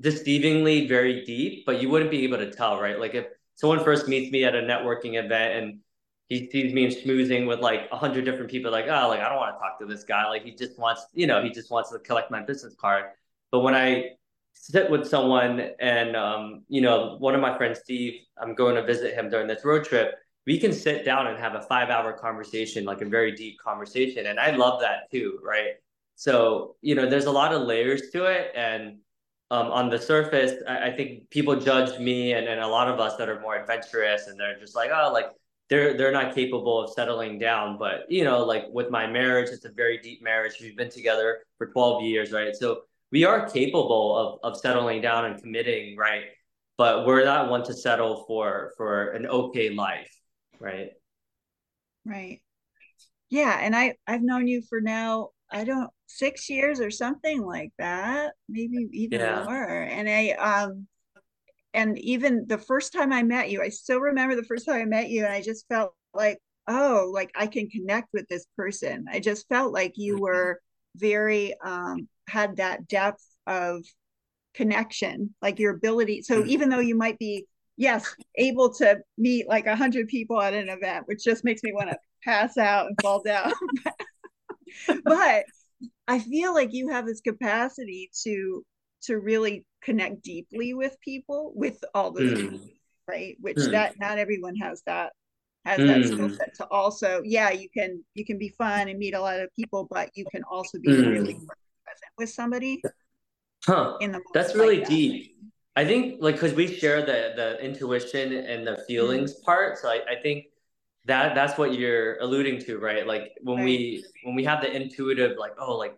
deceivingly 0.00 0.88
very 0.88 1.24
deep, 1.24 1.66
but 1.66 1.82
you 1.82 1.88
wouldn't 1.88 2.12
be 2.12 2.24
able 2.24 2.38
to 2.38 2.50
tell, 2.50 2.80
right? 2.80 2.98
Like 2.98 3.14
if 3.14 3.26
someone 3.56 3.82
first 3.82 4.08
meets 4.08 4.30
me 4.30 4.44
at 4.44 4.54
a 4.54 4.62
networking 4.62 5.22
event 5.22 5.64
and 5.64 5.78
he 6.28 6.50
sees 6.50 6.72
me 6.72 6.86
schmoozing 6.86 7.46
with 7.46 7.60
like 7.60 7.88
a 7.92 7.96
hundred 7.96 8.24
different 8.24 8.50
people, 8.50 8.70
like, 8.70 8.86
oh, 8.86 9.08
like 9.08 9.20
I 9.20 9.28
don't 9.28 9.36
want 9.36 9.54
to 9.54 9.58
talk 9.58 9.78
to 9.80 9.86
this 9.86 10.04
guy. 10.04 10.26
Like 10.28 10.44
he 10.44 10.52
just 10.52 10.78
wants, 10.78 11.06
you 11.12 11.26
know, 11.26 11.42
he 11.42 11.50
just 11.50 11.70
wants 11.70 11.90
to 11.90 11.98
collect 11.98 12.30
my 12.30 12.42
business 12.42 12.74
card. 12.74 13.04
But 13.50 13.60
when 13.60 13.74
I 13.74 14.12
sit 14.52 14.90
with 14.90 15.06
someone 15.06 15.70
and 15.80 16.16
um, 16.16 16.62
you 16.68 16.80
know, 16.80 17.16
one 17.18 17.34
of 17.34 17.40
my 17.40 17.56
friends, 17.56 17.80
Steve, 17.80 18.22
I'm 18.38 18.54
going 18.54 18.74
to 18.76 18.84
visit 18.84 19.14
him 19.14 19.28
during 19.28 19.46
this 19.46 19.64
road 19.64 19.84
trip. 19.84 20.14
We 20.46 20.58
can 20.58 20.72
sit 20.72 21.04
down 21.04 21.26
and 21.26 21.38
have 21.38 21.54
a 21.54 21.62
five 21.62 21.90
hour 21.90 22.12
conversation, 22.12 22.84
like 22.84 23.00
a 23.00 23.06
very 23.06 23.32
deep 23.32 23.58
conversation. 23.58 24.26
And 24.26 24.40
I 24.40 24.50
love 24.54 24.80
that 24.80 25.10
too, 25.10 25.38
right? 25.42 25.74
So, 26.16 26.76
you 26.80 26.94
know, 26.94 27.08
there's 27.08 27.24
a 27.26 27.30
lot 27.30 27.52
of 27.52 27.62
layers 27.62 28.10
to 28.12 28.26
it. 28.26 28.52
And 28.54 28.98
um, 29.50 29.66
on 29.68 29.90
the 29.90 29.98
surface, 29.98 30.54
I, 30.66 30.88
I, 30.88 30.92
think 30.92 31.28
people 31.30 31.56
judge 31.56 31.98
me 31.98 32.32
and, 32.32 32.46
and 32.46 32.60
a 32.60 32.66
lot 32.66 32.88
of 32.88 32.98
us 32.98 33.16
that 33.16 33.28
are 33.28 33.40
more 33.40 33.56
adventurous 33.56 34.26
and 34.26 34.38
they're 34.38 34.58
just 34.58 34.74
like, 34.74 34.90
oh, 34.92 35.12
like 35.12 35.26
they're 35.74 35.96
they're 35.96 36.12
not 36.12 36.34
capable 36.34 36.80
of 36.80 36.90
settling 36.90 37.38
down. 37.38 37.78
But 37.78 38.04
you 38.08 38.22
know, 38.24 38.44
like 38.44 38.66
with 38.70 38.90
my 38.90 39.06
marriage, 39.06 39.50
it's 39.50 39.64
a 39.64 39.72
very 39.72 39.98
deep 39.98 40.22
marriage. 40.22 40.54
We've 40.60 40.76
been 40.76 40.90
together 40.90 41.40
for 41.58 41.66
12 41.66 42.04
years, 42.04 42.32
right? 42.32 42.54
So 42.54 42.82
we 43.10 43.24
are 43.24 43.48
capable 43.48 44.16
of 44.16 44.52
of 44.54 44.60
settling 44.60 45.02
down 45.02 45.24
and 45.24 45.40
committing, 45.40 45.96
right? 45.96 46.26
But 46.78 47.06
we're 47.06 47.24
not 47.24 47.50
one 47.50 47.64
to 47.64 47.74
settle 47.74 48.24
for 48.26 48.72
for 48.76 49.10
an 49.10 49.26
okay 49.26 49.70
life, 49.70 50.16
right? 50.60 50.90
Right. 52.04 52.40
Yeah, 53.30 53.58
and 53.60 53.74
I 53.74 53.96
I've 54.06 54.22
known 54.22 54.46
you 54.46 54.62
for 54.62 54.80
now 54.80 55.30
I 55.50 55.64
don't 55.64 55.90
six 56.06 56.48
years 56.48 56.78
or 56.78 56.90
something 56.92 57.42
like 57.42 57.72
that, 57.78 58.34
maybe 58.48 58.88
even 58.92 59.20
yeah. 59.20 59.44
more. 59.44 59.82
And 59.82 60.08
I 60.08 60.30
um 60.30 60.86
and 61.74 61.98
even 61.98 62.46
the 62.46 62.58
first 62.58 62.92
time 62.92 63.12
I 63.12 63.22
met 63.22 63.50
you, 63.50 63.60
I 63.60 63.68
still 63.68 63.98
remember 63.98 64.36
the 64.36 64.44
first 64.44 64.66
time 64.66 64.80
I 64.80 64.84
met 64.84 65.10
you, 65.10 65.24
and 65.24 65.32
I 65.32 65.42
just 65.42 65.66
felt 65.68 65.92
like, 66.14 66.38
oh, 66.68 67.10
like 67.12 67.30
I 67.34 67.46
can 67.46 67.68
connect 67.68 68.08
with 68.14 68.26
this 68.28 68.46
person. 68.56 69.06
I 69.10 69.20
just 69.20 69.48
felt 69.48 69.72
like 69.72 69.92
you 69.96 70.14
mm-hmm. 70.14 70.22
were 70.22 70.60
very 70.96 71.54
um 71.64 72.08
had 72.28 72.56
that 72.56 72.86
depth 72.86 73.24
of 73.46 73.84
connection, 74.54 75.34
like 75.42 75.58
your 75.58 75.74
ability. 75.74 76.22
So 76.22 76.40
mm-hmm. 76.40 76.50
even 76.50 76.68
though 76.68 76.78
you 76.78 76.96
might 76.96 77.18
be 77.18 77.46
yes 77.76 78.14
able 78.36 78.72
to 78.72 79.00
meet 79.18 79.48
like 79.48 79.66
a 79.66 79.76
hundred 79.76 80.06
people 80.08 80.40
at 80.40 80.54
an 80.54 80.68
event, 80.68 81.06
which 81.06 81.24
just 81.24 81.44
makes 81.44 81.62
me 81.64 81.72
want 81.72 81.90
to 81.90 81.98
pass 82.24 82.56
out 82.56 82.86
and 82.86 82.96
fall 83.02 83.22
down. 83.22 83.52
but 85.04 85.44
I 86.06 86.18
feel 86.20 86.54
like 86.54 86.72
you 86.72 86.88
have 86.88 87.06
this 87.06 87.20
capacity 87.20 88.10
to 88.22 88.64
to 89.06 89.18
really 89.18 89.64
connect 89.82 90.22
deeply 90.22 90.74
with 90.74 90.96
people 91.00 91.52
with 91.54 91.82
all 91.94 92.10
the 92.10 92.22
mm. 92.22 92.36
things, 92.36 92.68
right? 93.08 93.36
Which 93.40 93.56
mm. 93.56 93.70
that 93.72 93.98
not 93.98 94.18
everyone 94.18 94.56
has 94.56 94.82
that 94.86 95.12
has 95.64 95.78
mm. 95.78 95.86
that 95.86 96.04
skill 96.06 96.30
set 96.30 96.54
to 96.56 96.66
also, 96.68 97.22
yeah, 97.24 97.50
you 97.50 97.68
can 97.70 98.04
you 98.14 98.24
can 98.24 98.38
be 98.38 98.48
fun 98.50 98.88
and 98.88 98.98
meet 98.98 99.14
a 99.14 99.20
lot 99.20 99.40
of 99.40 99.54
people, 99.54 99.86
but 99.90 100.10
you 100.14 100.24
can 100.30 100.42
also 100.50 100.78
be 100.78 100.88
really 100.88 101.34
mm. 101.34 101.46
present 101.84 102.12
with 102.18 102.30
somebody. 102.30 102.82
Huh. 103.64 103.96
That's 104.34 104.54
really 104.54 104.80
like 104.80 104.88
deep. 104.88 105.36
That. 105.74 105.82
I 105.82 105.84
think 105.86 106.18
like 106.20 106.36
because 106.36 106.54
we 106.54 106.66
share 106.66 107.00
the 107.00 107.32
the 107.34 107.64
intuition 107.64 108.32
and 108.32 108.66
the 108.66 108.84
feelings 108.86 109.34
mm. 109.34 109.42
part. 109.44 109.78
So 109.78 109.88
I, 109.88 110.00
I 110.10 110.22
think 110.22 110.46
that 111.06 111.34
that's 111.34 111.58
what 111.58 111.74
you're 111.74 112.18
alluding 112.18 112.58
to 112.58 112.78
right 112.78 113.06
like 113.06 113.32
when 113.42 113.58
right. 113.58 113.64
we 113.64 114.04
when 114.22 114.34
we 114.34 114.44
have 114.44 114.60
the 114.60 114.74
intuitive 114.74 115.36
like 115.38 115.52
oh 115.58 115.76
like 115.76 115.94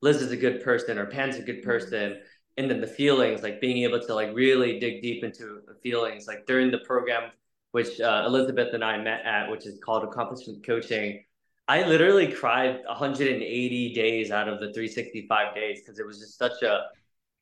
liz 0.00 0.22
is 0.22 0.30
a 0.30 0.36
good 0.36 0.62
person 0.62 0.98
or 0.98 1.06
pan's 1.06 1.36
a 1.36 1.42
good 1.42 1.62
person 1.62 2.20
and 2.56 2.70
then 2.70 2.80
the 2.80 2.86
feelings 2.86 3.42
like 3.42 3.60
being 3.60 3.78
able 3.84 4.00
to 4.00 4.14
like 4.14 4.34
really 4.34 4.78
dig 4.78 5.02
deep 5.02 5.24
into 5.24 5.60
the 5.66 5.74
feelings. 5.82 6.26
Like 6.26 6.46
during 6.46 6.70
the 6.70 6.78
program 6.78 7.30
which 7.74 8.00
uh, 8.00 8.22
elizabeth 8.24 8.72
and 8.72 8.84
i 8.84 8.96
met 8.96 9.24
at 9.26 9.50
which 9.50 9.66
is 9.66 9.80
called 9.84 10.04
accomplishment 10.04 10.64
coaching 10.64 11.20
i 11.66 11.84
literally 11.84 12.30
cried 12.30 12.78
180 12.86 13.94
days 13.94 14.30
out 14.30 14.48
of 14.48 14.60
the 14.60 14.72
365 14.72 15.54
days 15.56 15.80
because 15.80 15.98
it 15.98 16.06
was 16.06 16.20
just 16.20 16.38
such 16.38 16.62
a 16.62 16.84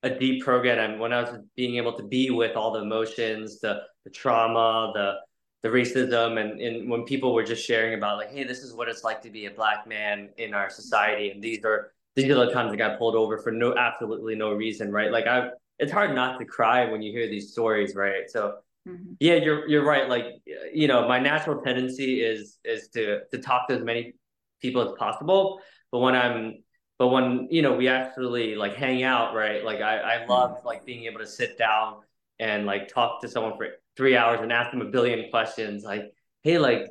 a 0.04 0.10
deep 0.10 0.42
program. 0.42 0.78
And 0.78 1.00
when 1.00 1.12
i 1.12 1.20
was 1.20 1.38
being 1.54 1.76
able 1.76 1.92
to 1.98 2.02
be 2.02 2.30
with 2.30 2.56
all 2.56 2.72
the 2.72 2.80
emotions 2.80 3.60
the 3.60 3.82
the 4.04 4.10
trauma 4.10 4.90
the 4.94 5.16
the 5.62 5.68
racism 5.68 6.40
and, 6.40 6.60
and 6.60 6.90
when 6.90 7.04
people 7.04 7.34
were 7.34 7.44
just 7.44 7.64
sharing 7.64 7.94
about 7.94 8.16
like 8.16 8.32
hey 8.32 8.42
this 8.42 8.60
is 8.60 8.72
what 8.72 8.88
it's 8.88 9.04
like 9.04 9.20
to 9.22 9.30
be 9.30 9.46
a 9.46 9.50
black 9.50 9.86
man 9.86 10.30
in 10.38 10.54
our 10.54 10.70
society 10.70 11.30
and 11.30 11.42
these 11.42 11.62
are 11.64 11.92
these 12.14 12.30
are 12.30 12.46
the 12.46 12.52
times 12.52 12.72
I 12.72 12.76
got 12.76 12.98
pulled 12.98 13.14
over 13.14 13.38
for 13.38 13.50
no 13.50 13.74
absolutely 13.76 14.34
no 14.34 14.52
reason, 14.52 14.92
right? 14.92 15.10
Like 15.10 15.26
I, 15.26 15.48
it's 15.78 15.92
hard 15.92 16.14
not 16.14 16.38
to 16.38 16.44
cry 16.44 16.90
when 16.90 17.02
you 17.02 17.12
hear 17.12 17.28
these 17.28 17.52
stories, 17.52 17.94
right? 17.94 18.28
So 18.28 18.56
mm-hmm. 18.88 19.14
yeah, 19.20 19.36
you're 19.36 19.68
you're 19.68 19.84
right. 19.84 20.08
Like 20.08 20.26
you 20.72 20.88
know, 20.88 21.08
my 21.08 21.18
natural 21.18 21.62
tendency 21.62 22.22
is 22.22 22.58
is 22.64 22.88
to 22.88 23.20
to 23.30 23.38
talk 23.38 23.68
to 23.68 23.74
as 23.74 23.82
many 23.82 24.14
people 24.60 24.82
as 24.82 24.92
possible, 24.98 25.60
but 25.90 26.00
when 26.00 26.14
I'm 26.14 26.62
but 26.98 27.08
when 27.08 27.48
you 27.50 27.62
know 27.62 27.74
we 27.74 27.88
actually 27.88 28.54
like 28.54 28.74
hang 28.74 29.02
out, 29.02 29.34
right? 29.34 29.64
Like 29.64 29.80
I 29.80 29.98
I 29.98 30.26
love 30.26 30.58
mm-hmm. 30.58 30.66
like 30.66 30.84
being 30.84 31.04
able 31.04 31.20
to 31.20 31.26
sit 31.26 31.56
down 31.56 32.00
and 32.38 32.66
like 32.66 32.88
talk 32.88 33.22
to 33.22 33.28
someone 33.28 33.56
for 33.56 33.68
three 33.96 34.16
hours 34.16 34.40
and 34.40 34.52
ask 34.52 34.70
them 34.70 34.82
a 34.82 34.90
billion 34.90 35.30
questions, 35.30 35.82
like 35.82 36.12
hey, 36.42 36.58
like 36.58 36.88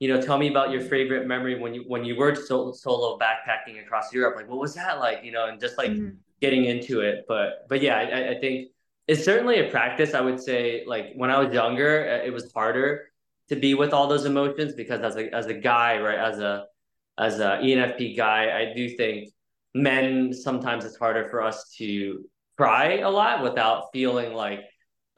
you 0.00 0.08
know, 0.08 0.20
tell 0.20 0.38
me 0.38 0.48
about 0.48 0.70
your 0.70 0.80
favorite 0.80 1.26
memory 1.26 1.58
when 1.60 1.74
you 1.74 1.84
when 1.86 2.04
you 2.04 2.16
were 2.16 2.34
solo, 2.34 2.72
solo 2.72 3.18
backpacking 3.18 3.80
across 3.84 4.12
Europe. 4.12 4.34
Like, 4.34 4.48
what 4.48 4.58
was 4.58 4.74
that 4.74 4.98
like? 4.98 5.22
You 5.22 5.30
know, 5.30 5.46
and 5.46 5.60
just 5.60 5.76
like 5.76 5.90
mm-hmm. 5.90 6.16
getting 6.40 6.64
into 6.64 7.00
it. 7.00 7.26
But 7.28 7.66
but 7.68 7.82
yeah, 7.82 7.98
I, 7.98 8.30
I 8.30 8.40
think 8.40 8.70
it's 9.06 9.22
certainly 9.22 9.60
a 9.60 9.70
practice. 9.70 10.14
I 10.14 10.22
would 10.22 10.40
say 10.40 10.84
like 10.86 11.12
when 11.16 11.30
I 11.30 11.38
was 11.38 11.52
younger, 11.52 12.08
uh, 12.08 12.26
it 12.26 12.32
was 12.32 12.50
harder 12.52 13.10
to 13.50 13.56
be 13.56 13.74
with 13.74 13.92
all 13.92 14.06
those 14.06 14.24
emotions 14.24 14.72
because 14.72 15.02
as 15.02 15.16
a 15.16 15.32
as 15.34 15.46
a 15.46 15.54
guy, 15.54 16.00
right, 16.00 16.18
as 16.18 16.38
a 16.38 16.64
as 17.18 17.38
a 17.38 17.58
ENFP 17.62 18.16
guy, 18.16 18.58
I 18.58 18.72
do 18.74 18.88
think 18.96 19.28
men 19.74 20.32
sometimes 20.32 20.86
it's 20.86 20.96
harder 20.96 21.28
for 21.28 21.42
us 21.42 21.74
to 21.76 22.24
cry 22.56 22.98
a 22.98 23.10
lot 23.10 23.42
without 23.42 23.90
feeling 23.92 24.32
like, 24.32 24.60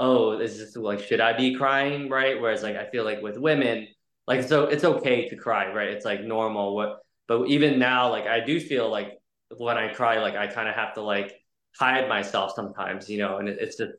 oh, 0.00 0.36
this 0.36 0.58
is 0.58 0.74
this 0.74 0.76
like 0.76 0.98
should 0.98 1.20
I 1.20 1.34
be 1.34 1.54
crying, 1.54 2.08
right? 2.08 2.40
Whereas 2.40 2.64
like 2.64 2.74
I 2.74 2.90
feel 2.90 3.04
like 3.04 3.22
with 3.22 3.38
women 3.38 3.86
like 4.26 4.42
so 4.42 4.64
it's 4.64 4.84
okay 4.84 5.28
to 5.28 5.36
cry 5.36 5.72
right? 5.72 5.88
It's 5.90 6.04
like 6.04 6.22
normal. 6.22 6.74
What 6.74 7.02
but 7.28 7.48
even 7.48 7.78
now 7.78 8.10
like 8.10 8.26
i 8.26 8.44
do 8.44 8.60
feel 8.60 8.90
like 8.90 9.18
when 9.56 9.78
i 9.78 9.92
cry 9.92 10.20
like 10.20 10.34
i 10.34 10.46
kind 10.46 10.68
of 10.68 10.74
have 10.74 10.94
to 10.94 11.00
like 11.00 11.32
hide 11.78 12.08
myself 12.08 12.52
sometimes 12.54 13.08
you 13.08 13.18
know 13.18 13.38
and 13.38 13.48
it, 13.48 13.58
it's 13.60 13.76
just 13.76 13.92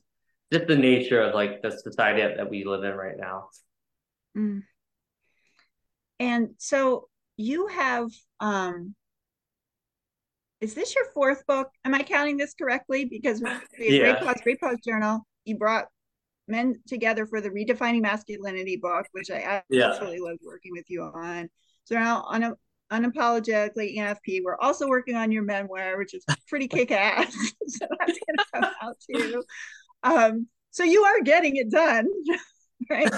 just 0.52 0.68
the 0.68 0.76
nature 0.76 1.22
of 1.22 1.34
like 1.34 1.62
the 1.62 1.72
society 1.72 2.22
that 2.22 2.48
we 2.48 2.64
live 2.64 2.84
in 2.84 2.94
right 2.94 3.18
now. 3.18 3.50
Mm. 4.38 4.64
and 6.20 6.50
so 6.58 7.08
you 7.38 7.68
have 7.68 8.10
um 8.40 8.96
is 10.62 10.76
this 10.76 10.96
your 10.96 11.06
fourth 11.14 11.46
book? 11.46 11.70
Am 11.84 11.94
i 11.94 12.02
counting 12.04 12.38
this 12.38 12.54
correctly? 12.54 13.06
Because 13.06 13.42
yeah. 13.80 14.22
great 14.44 14.60
pause 14.60 14.80
journal 14.86 15.26
you 15.46 15.58
brought 15.58 15.88
men 16.48 16.76
together 16.88 17.26
for 17.26 17.42
the 17.42 17.50
redefining 17.50 18.02
masculinity 18.02 18.78
book, 18.78 19.06
which 19.12 19.32
I 19.32 19.64
absolutely 19.72 20.18
yeah. 20.18 20.24
loved 20.24 20.42
working 20.46 20.72
with 20.72 20.86
you 20.90 21.04
on. 21.04 21.50
So 21.86 21.96
now 21.96 22.24
on 22.28 22.44
a 22.44 22.54
unapologetically 22.94 23.98
ENFP. 23.98 24.42
We're 24.44 24.60
also 24.60 24.88
working 24.88 25.16
on 25.16 25.32
your 25.32 25.44
memoir, 25.44 25.98
which 25.98 26.14
is 26.14 26.24
pretty 26.48 26.68
kick 26.70 26.92
ass. 26.92 27.34
so 27.68 27.88
that's 28.00 28.20
gonna 28.20 28.46
come 28.54 28.74
out 28.82 28.96
too. 29.12 29.44
Um, 30.04 30.48
so 30.72 30.84
you 30.84 31.04
are 31.04 31.22
getting 31.22 31.56
it 31.56 31.70
done, 31.70 32.08
right? 32.90 33.12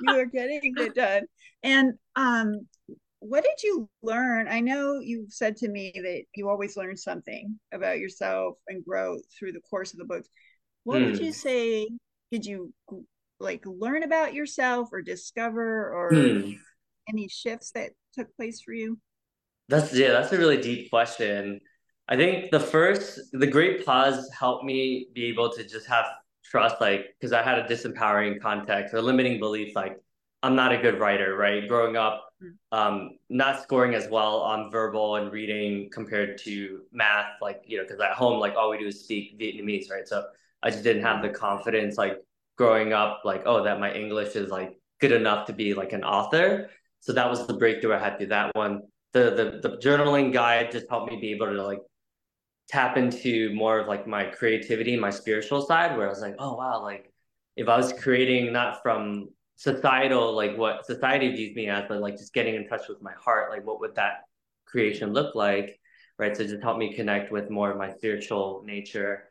you 0.00 0.18
are 0.18 0.26
getting 0.26 0.60
it 0.76 0.94
done. 0.94 1.24
And 1.62 1.94
um, 2.16 2.66
what 3.18 3.44
did 3.44 3.62
you 3.62 3.88
learn? 4.02 4.48
I 4.48 4.60
know 4.60 5.00
you've 5.00 5.32
said 5.32 5.56
to 5.58 5.68
me 5.68 5.92
that 5.94 6.22
you 6.34 6.48
always 6.48 6.76
learn 6.76 6.96
something 6.96 7.58
about 7.72 7.98
yourself 7.98 8.56
and 8.68 8.84
grow 8.84 9.18
through 9.38 9.52
the 9.52 9.60
course 9.60 9.92
of 9.92 9.98
the 9.98 10.04
books. 10.06 10.28
What 10.84 11.02
would 11.02 11.18
hmm. 11.18 11.24
you 11.24 11.32
say 11.32 11.88
did 12.30 12.46
you 12.46 12.72
like 13.38 13.62
learn 13.64 14.02
about 14.02 14.34
yourself 14.34 14.90
or 14.92 15.02
discover 15.02 15.92
or 15.92 16.10
hmm. 16.14 16.52
any 17.08 17.28
shifts 17.28 17.72
that 17.72 17.90
took 18.14 18.34
place 18.36 18.60
for 18.60 18.72
you? 18.72 18.98
That's 19.68 19.94
yeah, 19.94 20.10
that's 20.10 20.32
a 20.32 20.38
really 20.38 20.60
deep 20.60 20.90
question. 20.90 21.60
I 22.08 22.16
think 22.16 22.50
the 22.50 22.60
first, 22.60 23.20
the 23.32 23.46
great 23.46 23.86
pause 23.86 24.28
helped 24.36 24.64
me 24.64 25.08
be 25.14 25.26
able 25.26 25.48
to 25.50 25.62
just 25.62 25.86
have 25.86 26.06
trust, 26.44 26.80
like, 26.80 27.14
because 27.18 27.32
I 27.32 27.40
had 27.40 27.60
a 27.60 27.68
disempowering 27.68 28.40
context 28.40 28.92
or 28.92 29.00
limiting 29.00 29.38
belief, 29.38 29.76
like, 29.76 29.96
I'm 30.42 30.56
not 30.56 30.72
a 30.72 30.78
good 30.78 30.98
writer, 30.98 31.36
right? 31.36 31.68
Growing 31.68 31.96
up, 31.96 32.32
hmm. 32.40 32.48
um, 32.72 33.10
not 33.28 33.62
scoring 33.62 33.94
as 33.94 34.08
well 34.08 34.40
on 34.40 34.72
verbal 34.72 35.16
and 35.16 35.30
reading 35.30 35.88
compared 35.92 36.38
to 36.38 36.80
math, 36.90 37.34
like, 37.40 37.62
you 37.64 37.76
know, 37.76 37.84
because 37.84 38.00
at 38.00 38.12
home, 38.12 38.40
like, 38.40 38.56
all 38.56 38.70
we 38.70 38.78
do 38.78 38.86
is 38.86 39.04
speak 39.04 39.38
Vietnamese, 39.38 39.88
right? 39.88 40.08
So 40.08 40.24
I 40.62 40.70
just 40.70 40.84
didn't 40.84 41.02
have 41.02 41.22
the 41.22 41.30
confidence 41.30 41.96
like 41.96 42.18
growing 42.56 42.92
up, 42.92 43.22
like, 43.24 43.42
oh, 43.46 43.64
that 43.64 43.80
my 43.80 43.92
English 43.92 44.36
is 44.36 44.50
like 44.50 44.78
good 45.00 45.12
enough 45.12 45.46
to 45.46 45.52
be 45.52 45.74
like 45.74 45.92
an 45.92 46.04
author. 46.04 46.70
So 47.00 47.12
that 47.14 47.28
was 47.28 47.46
the 47.46 47.54
breakthrough 47.54 47.94
I 47.94 47.98
had 47.98 48.18
through 48.18 48.28
that 48.28 48.54
one. 48.54 48.82
The 49.12 49.58
the 49.62 49.68
the 49.68 49.76
journaling 49.78 50.32
guide 50.32 50.70
just 50.70 50.86
helped 50.88 51.10
me 51.10 51.18
be 51.20 51.32
able 51.32 51.46
to 51.46 51.62
like 51.64 51.80
tap 52.68 52.96
into 52.96 53.52
more 53.54 53.80
of 53.80 53.88
like 53.88 54.06
my 54.06 54.24
creativity, 54.24 54.96
my 54.96 55.10
spiritual 55.10 55.62
side, 55.62 55.96
where 55.96 56.06
I 56.06 56.10
was 56.10 56.20
like, 56.20 56.36
oh 56.38 56.54
wow, 56.54 56.82
like 56.82 57.10
if 57.56 57.68
I 57.68 57.76
was 57.76 57.92
creating 57.92 58.52
not 58.52 58.82
from 58.82 59.28
societal, 59.56 60.34
like 60.34 60.56
what 60.56 60.86
society 60.86 61.34
views 61.34 61.56
me 61.56 61.68
as, 61.68 61.84
but 61.88 62.00
like 62.00 62.16
just 62.16 62.32
getting 62.32 62.54
in 62.54 62.68
touch 62.68 62.88
with 62.88 63.02
my 63.02 63.12
heart, 63.12 63.50
like 63.50 63.66
what 63.66 63.80
would 63.80 63.94
that 63.96 64.24
creation 64.66 65.12
look 65.12 65.34
like? 65.34 65.80
Right. 66.18 66.36
So 66.36 66.44
just 66.44 66.62
help 66.62 66.76
me 66.76 66.94
connect 66.94 67.32
with 67.32 67.50
more 67.50 67.70
of 67.70 67.78
my 67.78 67.90
spiritual 67.94 68.62
nature 68.66 69.29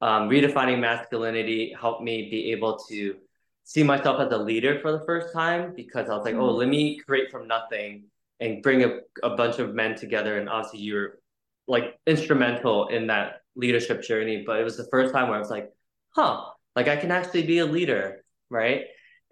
um, 0.00 0.28
redefining 0.28 0.80
masculinity 0.80 1.74
helped 1.78 2.02
me 2.02 2.28
be 2.30 2.52
able 2.52 2.78
to 2.88 3.16
see 3.64 3.82
myself 3.82 4.20
as 4.20 4.30
a 4.32 4.38
leader 4.38 4.78
for 4.80 4.92
the 4.92 5.04
first 5.06 5.32
time 5.32 5.72
because 5.74 6.08
I 6.08 6.16
was 6.16 6.24
like, 6.24 6.34
oh, 6.34 6.48
mm-hmm. 6.48 6.58
let 6.58 6.68
me 6.68 7.00
create 7.06 7.30
from 7.30 7.48
nothing 7.48 8.04
and 8.40 8.62
bring 8.62 8.84
a, 8.84 8.98
a 9.22 9.36
bunch 9.36 9.58
of 9.58 9.74
men 9.74 9.94
together. 9.94 10.38
And 10.38 10.48
obviously, 10.48 10.80
you're 10.80 11.18
like 11.66 11.98
instrumental 12.06 12.88
in 12.88 13.06
that 13.06 13.40
leadership 13.56 14.02
journey. 14.02 14.44
But 14.46 14.60
it 14.60 14.64
was 14.64 14.76
the 14.76 14.88
first 14.90 15.12
time 15.12 15.28
where 15.28 15.36
I 15.36 15.40
was 15.40 15.50
like, 15.50 15.70
huh, 16.10 16.44
like 16.76 16.88
I 16.88 16.96
can 16.96 17.10
actually 17.10 17.46
be 17.46 17.58
a 17.58 17.66
leader, 17.66 18.24
right? 18.50 18.82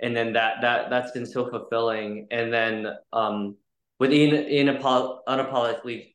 And 0.00 0.16
then 0.16 0.33
that 0.33 0.62
that 0.62 0.90
that's 0.90 1.12
been 1.12 1.26
so 1.26 1.49
fulfilling. 1.50 2.28
And 2.31 2.52
then 2.52 2.87
um, 3.12 3.57
with 3.99 4.12
in 4.12 4.35
in 4.35 4.66
unapologetically 4.69 6.14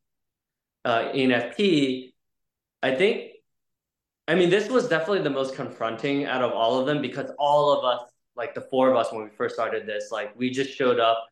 uh, 0.84 1.12
ENFP, 1.14 2.14
I 2.82 2.96
think 2.96 3.32
I 4.28 4.36
mean, 4.36 4.50
this 4.50 4.70
was 4.70 4.90
definitely 4.90 5.22
the 5.22 5.30
most 5.30 5.56
confronting 5.56 6.26
out 6.26 6.44
of 6.44 6.52
all 6.52 6.80
of 6.80 6.86
them 6.86 7.02
because 7.02 7.32
all 7.40 7.72
of 7.72 7.86
us, 7.86 8.10
like 8.36 8.54
the 8.54 8.62
four 8.62 8.92
of 8.92 8.98
us, 8.98 9.12
when 9.12 9.24
we 9.24 9.30
first 9.30 9.56
started 9.56 9.86
this, 9.86 10.10
like 10.12 10.38
we 10.38 10.50
just 10.50 10.72
showed 10.72 11.00
up 11.00 11.26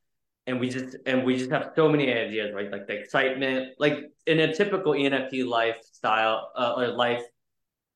and 0.48 0.60
we 0.60 0.70
just 0.70 0.96
and 1.06 1.26
we 1.26 1.36
just 1.38 1.52
have 1.52 1.72
so 1.76 1.90
many 1.90 2.12
ideas, 2.12 2.54
right? 2.54 2.72
Like 2.72 2.88
the 2.88 2.94
excitement, 2.94 3.74
like 3.80 4.12
in 4.28 4.40
a 4.40 4.56
typical 4.56 4.94
ENFP 4.94 5.46
lifestyle 5.46 6.52
uh, 6.56 6.74
or 6.78 6.88
life, 6.88 7.22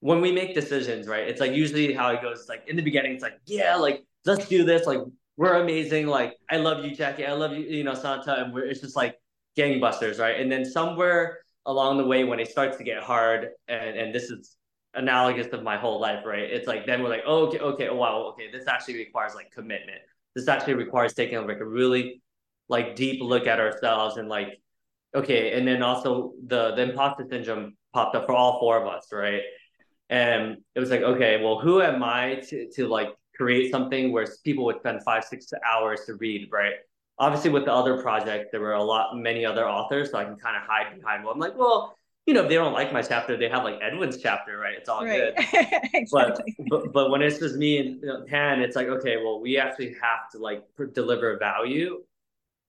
when 0.02 0.22
we 0.22 0.32
make 0.32 0.54
decisions, 0.54 1.08
right? 1.08 1.28
It's 1.28 1.40
like 1.40 1.54
usually 1.54 1.94
how 1.94 2.10
it 2.10 2.22
goes. 2.22 2.48
Like 2.50 2.68
in 2.68 2.76
the 2.76 2.82
beginning, 2.82 3.14
it's 3.14 3.24
like, 3.24 3.40
yeah, 3.46 3.76
like 3.76 4.04
let's 4.26 4.48
do 4.48 4.64
this. 4.64 4.86
Like 4.86 5.00
we're 5.38 5.62
amazing. 5.62 6.08
Like 6.08 6.34
I 6.50 6.58
love 6.58 6.84
you, 6.84 6.94
Jackie. 6.96 7.26
I 7.26 7.34
love 7.34 7.54
you, 7.54 7.66
you 7.66 7.84
know, 7.84 7.94
Santa. 7.94 8.44
And 8.44 8.54
we're 8.54 8.66
it's 8.66 8.82
just 8.82 8.96
like 8.96 9.18
gangbusters, 9.58 10.20
right? 10.20 10.40
And 10.40 10.52
then 10.52 10.66
somewhere 10.66 11.40
along 11.66 11.98
the 11.98 12.06
way, 12.06 12.24
when 12.26 12.40
it 12.40 12.50
starts 12.50 12.78
to 12.78 12.84
get 12.84 13.02
hard, 13.02 13.50
and 13.68 13.98
and 13.98 14.14
this 14.14 14.24
is 14.24 14.58
analogous 14.96 15.48
of 15.48 15.64
my 15.64 15.78
whole 15.78 16.00
life, 16.00 16.26
right? 16.26 16.44
It's 16.44 16.68
like 16.68 16.86
then 16.86 17.04
we're 17.04 17.10
like, 17.10 17.24
oh, 17.26 17.48
okay, 17.48 17.60
okay, 17.60 17.88
oh, 17.88 17.96
wow, 17.96 18.34
okay, 18.34 18.50
this 18.52 18.68
actually 18.68 18.96
requires 18.96 19.36
like 19.36 19.52
commitment. 19.52 20.00
This 20.36 20.48
actually 20.48 20.76
requires 20.76 21.14
taking 21.14 21.46
like 21.48 21.60
a 21.60 21.66
really 21.66 22.22
like 22.68 22.96
deep 22.96 23.22
look 23.22 23.48
at 23.48 23.60
ourselves 23.60 24.18
and 24.18 24.30
like, 24.30 24.60
okay, 25.16 25.58
and 25.58 25.68
then 25.68 25.84
also 25.84 26.34
the 26.48 26.76
the 26.76 26.84
imposter 26.84 27.26
syndrome 27.30 27.76
popped 27.94 28.16
up 28.16 28.26
for 28.26 28.34
all 28.34 28.60
four 28.60 28.82
of 28.82 28.88
us, 28.88 29.08
right? 29.12 29.42
And 30.10 30.58
it 30.76 30.80
was 30.80 30.90
like, 30.90 31.02
okay, 31.02 31.42
well, 31.44 31.60
who 31.60 31.82
am 31.82 32.04
I 32.04 32.36
to 32.50 32.70
to 32.76 32.88
like 32.88 33.10
create 33.36 33.72
something 33.72 34.12
where 34.12 34.28
people 34.44 34.66
would 34.66 34.80
spend 34.80 35.04
five, 35.04 35.24
six 35.24 35.48
hours 35.66 36.02
to 36.06 36.16
read, 36.16 36.50
right? 36.52 36.74
Obviously, 37.20 37.50
with 37.50 37.66
the 37.66 37.74
other 37.74 38.02
project, 38.02 38.52
there 38.52 38.62
were 38.62 38.74
a 38.74 38.84
lot, 38.84 39.16
many 39.16 39.46
other 39.46 39.68
authors, 39.68 40.12
so 40.12 40.18
I 40.18 40.26
can 40.26 40.38
kind 40.38 40.56
of 40.56 40.64
hide 40.64 40.96
behind. 40.96 41.24
Well, 41.24 41.34
I'm 41.34 41.40
like, 41.40 41.58
well, 41.58 41.96
you 42.30 42.36
know, 42.36 42.44
if 42.44 42.48
they 42.48 42.54
don't 42.54 42.74
like 42.74 42.94
my 42.94 43.02
chapter, 43.02 43.36
they 43.36 43.50
have 43.50 43.64
like 43.64 43.80
Edwin's 43.82 44.18
chapter, 44.18 44.60
right? 44.60 44.76
It's 44.78 44.88
all 44.88 45.04
right. 45.04 45.36
good. 45.36 45.90
exactly. 45.96 46.56
But, 46.60 46.84
but 46.84 46.94
but 46.94 47.10
when 47.10 47.24
it's 47.24 47.40
just 47.40 47.56
me 47.56 47.80
and 47.80 48.00
you 48.04 48.08
know, 48.08 48.24
it's 48.30 48.76
like 48.76 48.88
okay, 48.88 49.18
well, 49.18 49.42
we 49.42 49.58
actually 49.58 49.96
have 50.00 50.30
to 50.34 50.38
like 50.38 50.64
deliver 50.94 51.40
value. 51.40 52.04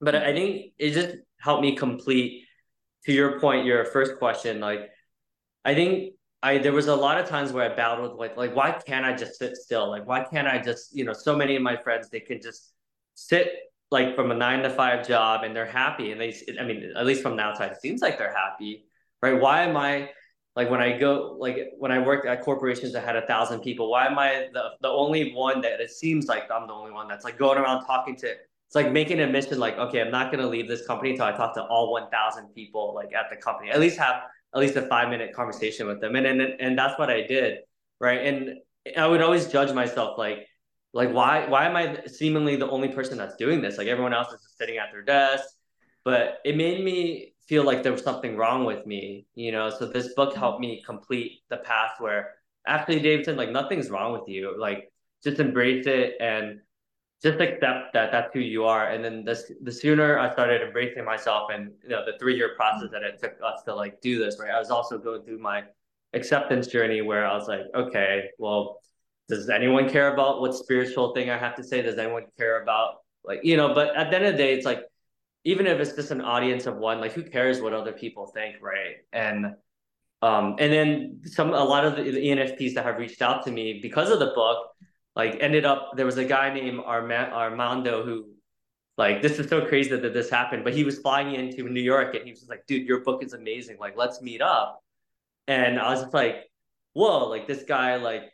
But 0.01 0.15
I 0.15 0.33
think 0.33 0.73
it 0.79 0.93
just 0.93 1.17
helped 1.39 1.63
me 1.63 1.77
complete. 1.77 2.47
To 3.05 3.13
your 3.13 3.39
point, 3.39 3.67
your 3.67 3.85
first 3.85 4.19
question, 4.19 4.61
like 4.61 4.91
I 5.63 5.75
think 5.75 6.15
I 6.43 6.57
there 6.57 6.73
was 6.73 6.87
a 6.87 6.97
lot 6.97 7.19
of 7.21 7.29
times 7.29 7.53
where 7.53 7.71
I 7.71 7.75
battled 7.75 8.17
like 8.19 8.39
like 8.39 8.57
why 8.57 8.73
can't 8.73 9.05
I 9.05 9.15
just 9.15 9.39
sit 9.39 9.57
still? 9.59 9.91
Like 9.91 10.07
why 10.07 10.25
can't 10.25 10.49
I 10.49 10.59
just 10.59 10.97
you 10.97 11.05
know 11.05 11.13
so 11.13 11.37
many 11.37 11.55
of 11.55 11.63
my 11.63 11.77
friends 11.77 12.09
they 12.09 12.21
can 12.21 12.41
just 12.41 12.73
sit 13.15 13.53
like 13.91 14.17
from 14.17 14.31
a 14.31 14.35
nine 14.35 14.63
to 14.63 14.71
five 14.71 15.07
job 15.07 15.45
and 15.45 15.55
they're 15.55 15.67
happy 15.67 16.13
and 16.13 16.21
they 16.21 16.35
I 16.59 16.65
mean 16.65 16.93
at 16.97 17.05
least 17.05 17.23
from 17.23 17.37
the 17.37 17.43
outside 17.43 17.73
it 17.73 17.81
seems 17.83 18.01
like 18.01 18.17
they're 18.17 18.35
happy 18.35 18.87
right? 19.23 19.41
Why 19.41 19.63
am 19.63 19.77
I 19.77 20.11
like 20.57 20.71
when 20.71 20.81
I 20.81 20.99
go 20.99 21.37
like 21.39 21.57
when 21.79 21.93
I 21.93 21.99
worked 21.99 22.27
at 22.27 22.43
corporations 22.43 22.93
that 22.93 23.05
had 23.05 23.17
a 23.17 23.27
thousand 23.27 23.61
people? 23.61 23.91
Why 23.91 24.07
am 24.07 24.19
I 24.19 24.49
the 24.53 24.71
the 24.81 24.89
only 24.89 25.33
one 25.33 25.61
that 25.63 25.81
it 25.81 25.91
seems 25.91 26.27
like 26.27 26.51
I'm 26.51 26.67
the 26.67 26.75
only 26.75 26.93
one 26.93 27.09
that's 27.09 27.25
like 27.25 27.39
going 27.39 27.59
around 27.59 27.85
talking 27.85 28.17
to? 28.17 28.29
It's 28.29 28.75
like 28.75 28.93
making 28.93 29.21
a 29.21 29.27
mission 29.27 29.59
like 29.59 29.79
okay, 29.79 30.01
I'm 30.01 30.11
not 30.11 30.31
gonna 30.31 30.47
leave 30.47 30.69
this 30.69 30.87
company 30.87 31.11
until 31.11 31.27
I 31.27 31.33
talk 31.33 31.55
to 31.55 31.63
all 31.65 31.93
1,000 31.93 32.49
people 32.55 32.95
like 32.95 33.13
at 33.15 33.31
the 33.31 33.37
company. 33.37 33.71
At 33.71 33.81
least 33.81 33.99
have 33.99 34.23
at 34.55 34.61
least 34.61 34.77
a 34.77 34.83
five 34.83 35.09
minute 35.09 35.33
conversation 35.35 35.87
with 35.87 36.01
them. 36.01 36.17
And, 36.17 36.27
and, 36.27 36.41
and 36.41 36.79
that's 36.79 36.99
what 36.99 37.11
I 37.11 37.23
did. 37.27 37.59
Right. 38.01 38.27
And 38.27 38.57
I 38.97 39.07
would 39.07 39.21
always 39.21 39.47
judge 39.47 39.73
myself 39.73 40.19
like, 40.19 40.47
like 40.93 41.13
why 41.13 41.47
why 41.47 41.67
am 41.67 41.77
I 41.77 42.05
seemingly 42.07 42.57
the 42.57 42.69
only 42.69 42.89
person 42.89 43.17
that's 43.17 43.37
doing 43.37 43.61
this? 43.61 43.79
Like 43.79 43.87
everyone 43.87 44.13
else 44.13 44.33
is 44.33 44.41
just 44.41 44.59
sitting 44.59 44.79
at 44.79 44.89
their 44.91 45.03
desk. 45.03 45.45
But 46.05 46.39
it 46.45 46.57
made 46.57 46.83
me 46.83 47.30
feel 47.51 47.65
like 47.65 47.83
there 47.83 47.91
was 47.91 48.05
something 48.05 48.37
wrong 48.37 48.65
with 48.65 48.87
me, 48.87 49.27
you 49.35 49.51
know. 49.51 49.69
So 49.71 49.85
this 49.85 50.15
book 50.15 50.37
helped 50.37 50.63
mm-hmm. 50.63 50.79
me 50.79 50.83
complete 50.87 51.41
the 51.51 51.57
path 51.57 51.95
where 51.99 52.35
actually 52.65 53.01
Davidson, 53.01 53.37
like 53.37 53.51
nothing's 53.51 53.91
wrong 53.91 54.13
with 54.13 54.29
you. 54.29 54.55
Like 54.57 54.93
just 55.25 55.41
embrace 55.41 55.87
it 55.89 56.15
and 56.21 56.61
just 57.21 57.41
accept 57.41 57.93
that 57.95 58.13
that's 58.13 58.33
who 58.33 58.39
you 58.39 58.65
are. 58.67 58.91
And 58.93 59.05
then 59.05 59.25
this 59.25 59.51
the 59.63 59.73
sooner 59.73 60.17
I 60.17 60.33
started 60.33 60.63
embracing 60.63 61.05
myself 61.05 61.51
and 61.53 61.73
you 61.83 61.89
know 61.89 62.05
the 62.07 62.17
three 62.21 62.37
year 62.37 62.55
process 62.55 62.85
mm-hmm. 62.85 62.93
that 62.93 63.03
it 63.03 63.21
took 63.21 63.35
us 63.45 63.65
to 63.65 63.75
like 63.75 64.01
do 64.01 64.17
this, 64.23 64.39
right? 64.39 64.53
I 64.53 64.61
was 64.61 64.71
also 64.71 64.97
going 64.97 65.23
through 65.25 65.41
my 65.41 65.65
acceptance 66.13 66.69
journey 66.69 67.01
where 67.03 67.27
I 67.27 67.35
was 67.35 67.49
like, 67.49 67.67
okay, 67.75 68.31
well, 68.39 68.79
does 69.29 69.51
anyone 69.51 69.91
care 69.91 70.15
about 70.15 70.41
what 70.41 70.55
spiritual 70.55 71.15
thing 71.15 71.31
I 71.31 71.37
have 71.37 71.57
to 71.57 71.65
say? 71.65 71.83
Does 71.83 71.99
anyone 71.99 72.27
care 72.39 72.63
about 72.63 72.99
like, 73.25 73.41
you 73.43 73.57
know, 73.57 73.75
but 73.75 73.97
at 73.97 74.11
the 74.11 74.17
end 74.17 74.27
of 74.27 74.33
the 74.33 74.39
day, 74.39 74.55
it's 74.55 74.65
like, 74.65 74.83
even 75.45 75.67
if 75.67 75.81
it's 75.81 75.93
just 75.93 76.11
an 76.11 76.21
audience 76.21 76.67
of 76.67 76.77
one, 76.77 77.01
like 77.01 77.13
who 77.13 77.23
cares 77.23 77.61
what 77.61 77.73
other 77.73 77.93
people 77.93 78.27
think, 78.27 78.57
right? 78.61 78.97
And 79.13 79.55
um, 80.23 80.57
and 80.59 80.71
then 80.73 81.21
some 81.25 81.55
a 81.55 81.65
lot 81.65 81.85
of 81.85 81.97
the, 81.97 82.03
ENFPs 82.03 82.75
that 82.75 82.85
have 82.85 82.99
reached 82.99 83.23
out 83.23 83.45
to 83.45 83.51
me 83.51 83.79
because 83.81 84.11
of 84.11 84.19
the 84.19 84.33
book, 84.35 84.67
like 85.17 85.39
ended 85.41 85.65
up 85.65 85.93
there 85.97 86.07
was 86.07 86.19
a 86.19 86.25
guy 86.25 86.53
named 86.53 86.81
Arma- 86.85 87.31
Armando 87.33 88.05
who 88.05 88.27
like 88.99 89.23
this 89.23 89.39
is 89.39 89.49
so 89.49 89.65
crazy 89.65 89.97
that 89.97 90.13
this 90.13 90.29
happened, 90.29 90.63
but 90.63 90.75
he 90.75 90.85
was 90.85 90.99
flying 90.99 91.35
into 91.35 91.69
New 91.69 91.81
York 91.81 92.15
and 92.15 92.25
he 92.25 92.33
was 92.33 92.47
like, 92.51 92.67
dude, 92.67 92.87
your 92.87 93.01
book 93.01 93.25
is 93.25 93.33
amazing. 93.33 93.79
Like, 93.79 93.97
let's 93.97 94.21
meet 94.21 94.43
up. 94.43 94.83
And 95.49 95.81
I 95.81 95.91
was 95.91 96.03
just 96.03 96.15
like, 96.15 96.51
whoa, 96.93 97.27
like 97.29 97.47
this 97.49 97.63
guy, 97.63 97.97
like 97.97 98.25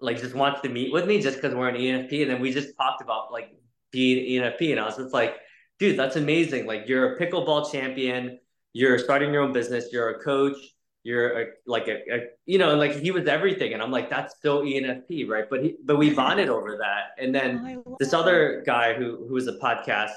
like 0.00 0.18
just 0.20 0.34
wants 0.34 0.60
to 0.62 0.68
meet 0.68 0.92
with 0.92 1.06
me 1.06 1.20
just 1.20 1.36
because 1.36 1.54
we're 1.54 1.68
an 1.68 1.74
ENFP. 1.74 2.22
And 2.22 2.30
then 2.30 2.40
we 2.40 2.52
just 2.52 2.76
talked 2.76 3.02
about 3.02 3.32
like 3.32 3.50
being 3.90 4.40
ENFP. 4.40 4.70
And 4.70 4.80
I 4.80 4.86
was 4.86 4.96
just 4.96 5.12
like, 5.12 5.34
dude, 5.80 5.98
that's 5.98 6.16
amazing. 6.16 6.66
Like 6.66 6.86
you're 6.86 7.16
a 7.16 7.18
pickleball 7.18 7.72
champion, 7.72 8.38
you're 8.72 8.98
starting 8.98 9.32
your 9.32 9.42
own 9.42 9.52
business, 9.52 9.88
you're 9.90 10.10
a 10.10 10.22
coach, 10.22 10.56
you're 11.02 11.40
a, 11.40 11.46
like 11.66 11.88
a, 11.88 11.94
a, 12.12 12.20
you 12.44 12.58
know, 12.58 12.76
like 12.76 12.92
he 12.92 13.10
was 13.10 13.26
everything. 13.26 13.72
And 13.72 13.82
I'm 13.82 13.90
like, 13.90 14.10
that's 14.10 14.36
still 14.36 14.62
ENFP, 14.62 15.26
right? 15.26 15.46
But 15.48 15.64
he, 15.64 15.76
but 15.82 15.96
we 15.96 16.10
bonded 16.10 16.50
over 16.50 16.76
that. 16.76 17.22
And 17.22 17.34
then 17.34 17.82
oh, 17.86 17.96
this 17.98 18.12
other 18.12 18.62
guy 18.66 18.92
who 18.94 19.26
who 19.26 19.34
was 19.34 19.48
a 19.48 19.54
podcast 19.54 20.12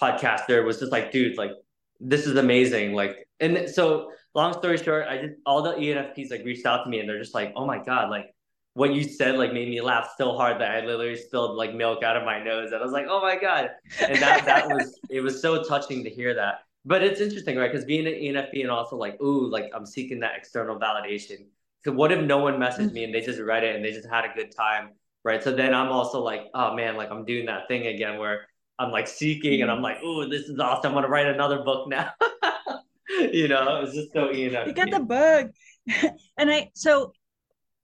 podcaster 0.00 0.64
was 0.64 0.78
just 0.78 0.92
like, 0.92 1.10
dude, 1.10 1.38
like 1.38 1.52
this 1.98 2.26
is 2.26 2.36
amazing. 2.36 2.92
Like, 2.92 3.26
and 3.40 3.68
so 3.68 4.12
long 4.34 4.52
story 4.52 4.76
short, 4.76 5.08
I 5.08 5.16
did 5.16 5.36
all 5.46 5.62
the 5.62 5.72
ENFPs 5.72 6.30
like 6.30 6.44
reached 6.44 6.66
out 6.66 6.84
to 6.84 6.90
me 6.90 7.00
and 7.00 7.08
they're 7.08 7.18
just 7.18 7.34
like, 7.34 7.52
oh 7.56 7.66
my 7.66 7.82
God, 7.82 8.10
like 8.10 8.34
what 8.74 8.94
you 8.94 9.02
said 9.02 9.36
like 9.36 9.52
made 9.52 9.68
me 9.68 9.80
laugh 9.80 10.10
so 10.16 10.36
hard 10.36 10.60
that 10.60 10.70
I 10.70 10.86
literally 10.86 11.16
spilled 11.16 11.56
like 11.56 11.74
milk 11.74 12.02
out 12.02 12.16
of 12.16 12.24
my 12.24 12.42
nose. 12.42 12.70
And 12.70 12.80
I 12.80 12.84
was 12.84 12.92
like, 12.92 13.06
oh 13.08 13.20
my 13.20 13.36
God. 13.36 13.70
And 14.00 14.18
that 14.22 14.44
that 14.46 14.68
was 14.68 14.98
it 15.10 15.20
was 15.20 15.42
so 15.42 15.64
touching 15.64 16.04
to 16.04 16.10
hear 16.10 16.34
that. 16.34 16.60
But 16.84 17.02
it's 17.02 17.20
interesting, 17.20 17.56
right? 17.56 17.70
Because 17.70 17.84
being 17.84 18.06
an 18.06 18.14
ENFP 18.14 18.60
and 18.60 18.70
also 18.70 18.96
like, 18.96 19.20
ooh, 19.20 19.50
like 19.50 19.70
I'm 19.74 19.84
seeking 19.84 20.20
that 20.20 20.36
external 20.36 20.78
validation. 20.78 21.46
So 21.84 21.92
what 21.92 22.12
if 22.12 22.24
no 22.24 22.38
one 22.38 22.54
messaged 22.54 22.92
me 22.92 23.04
and 23.04 23.14
they 23.14 23.20
just 23.20 23.40
read 23.40 23.64
it 23.64 23.76
and 23.76 23.84
they 23.84 23.92
just 23.92 24.08
had 24.08 24.24
a 24.24 24.32
good 24.34 24.54
time? 24.54 24.90
Right. 25.24 25.42
So 25.42 25.52
then 25.52 25.74
I'm 25.74 25.88
also 25.88 26.22
like, 26.22 26.42
oh 26.54 26.74
man, 26.74 26.96
like 26.96 27.10
I'm 27.10 27.24
doing 27.24 27.46
that 27.46 27.68
thing 27.68 27.88
again 27.88 28.18
where 28.18 28.46
I'm 28.78 28.92
like 28.92 29.08
seeking 29.08 29.62
and 29.62 29.70
I'm 29.70 29.82
like, 29.82 30.02
ooh, 30.02 30.28
this 30.28 30.42
is 30.42 30.58
awesome. 30.58 30.90
I'm 30.90 30.94
gonna 30.94 31.08
write 31.08 31.26
another 31.26 31.62
book 31.64 31.88
now. 31.88 32.12
you 33.18 33.48
know, 33.48 33.82
it's 33.82 33.94
just 33.94 34.12
so 34.12 34.28
ENFP. 34.28 34.68
You 34.68 34.72
got 34.72 34.90
the 34.90 35.00
bug. 35.00 35.50
and 36.38 36.50
I 36.50 36.70
so 36.74 37.12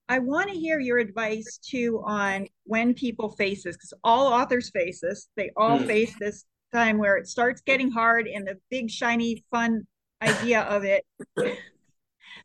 I 0.09 0.19
want 0.19 0.51
to 0.51 0.57
hear 0.59 0.79
your 0.79 0.99
advice 0.99 1.59
too 1.59 2.03
on 2.05 2.47
when 2.65 2.95
people 2.95 3.31
face 3.31 3.65
this, 3.65 3.77
because 3.77 3.95
all 4.05 4.33
authors 4.33 4.71
face 4.71 5.01
this. 5.01 5.29
They 5.37 5.51
all 5.57 5.79
mm. 5.79 5.87
face 5.87 6.15
this 6.19 6.45
time 6.73 6.99
where 6.99 7.17
it 7.17 7.27
starts 7.27 7.63
getting 7.63 7.91
hard 7.91 8.27
and 8.27 8.47
the 8.47 8.59
big, 8.71 8.91
shiny, 8.91 9.45
fun 9.51 9.87
idea 10.21 10.63
of 10.63 10.85
it 10.85 11.05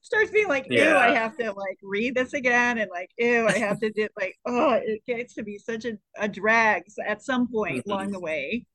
starts 0.02 0.32
being 0.32 0.48
like, 0.48 0.67
yeah. 0.69 0.89
ew, 0.89 0.98
I 0.98 1.10
have 1.15 1.36
to 1.38 1.52
like 1.52 1.78
read 1.84 2.15
this 2.15 2.34
again. 2.34 2.78
And 2.78 2.89
like, 2.91 3.10
ew, 3.17 3.48
I 3.48 3.58
have 3.58 3.80
to 3.80 3.91
do 3.91 4.08
like, 4.17 4.36
oh, 4.45 4.80
it 4.82 5.02
gets 5.06 5.34
to 5.36 5.43
be 5.43 5.58
such 5.58 5.86
a, 5.86 5.98
a 6.17 6.28
drag 6.28 6.84
at 7.06 7.22
some 7.22 7.52
point 7.52 7.78
mm-hmm. 7.78 7.91
along 7.91 8.12
the 8.12 8.19
way 8.19 8.65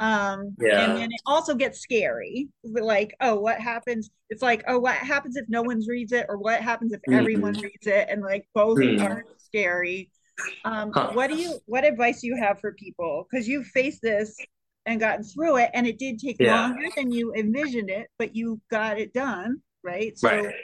um 0.00 0.54
yeah. 0.60 0.84
and 0.84 0.96
then 0.98 1.12
it 1.12 1.20
also 1.24 1.54
gets 1.54 1.80
scary 1.80 2.48
like 2.64 3.14
oh 3.20 3.36
what 3.36 3.60
happens 3.60 4.10
it's 4.28 4.42
like 4.42 4.64
oh 4.66 4.78
what 4.78 4.96
happens 4.96 5.36
if 5.36 5.44
no 5.48 5.62
one 5.62 5.80
reads 5.86 6.10
it 6.10 6.26
or 6.28 6.36
what 6.36 6.60
happens 6.60 6.92
if 6.92 7.00
mm-hmm. 7.02 7.14
everyone 7.14 7.54
reads 7.54 7.86
it 7.86 8.08
and 8.10 8.20
like 8.20 8.44
both 8.54 8.78
mm-hmm. 8.78 9.04
are 9.04 9.24
scary 9.38 10.10
um 10.64 10.90
huh. 10.92 11.10
what 11.12 11.30
do 11.30 11.36
you 11.36 11.58
what 11.66 11.84
advice 11.84 12.22
do 12.22 12.26
you 12.26 12.36
have 12.36 12.58
for 12.58 12.72
people 12.72 13.28
because 13.30 13.46
you've 13.46 13.66
faced 13.68 14.02
this 14.02 14.36
and 14.86 14.98
gotten 14.98 15.22
through 15.22 15.58
it 15.58 15.70
and 15.74 15.86
it 15.86 15.96
did 15.96 16.18
take 16.18 16.36
yeah. 16.40 16.60
longer 16.60 16.88
than 16.96 17.12
you 17.12 17.32
envisioned 17.34 17.88
it 17.88 18.08
but 18.18 18.34
you 18.34 18.60
got 18.72 18.98
it 18.98 19.12
done 19.12 19.58
right 19.84 20.18
so 20.18 20.28
right. 20.28 20.54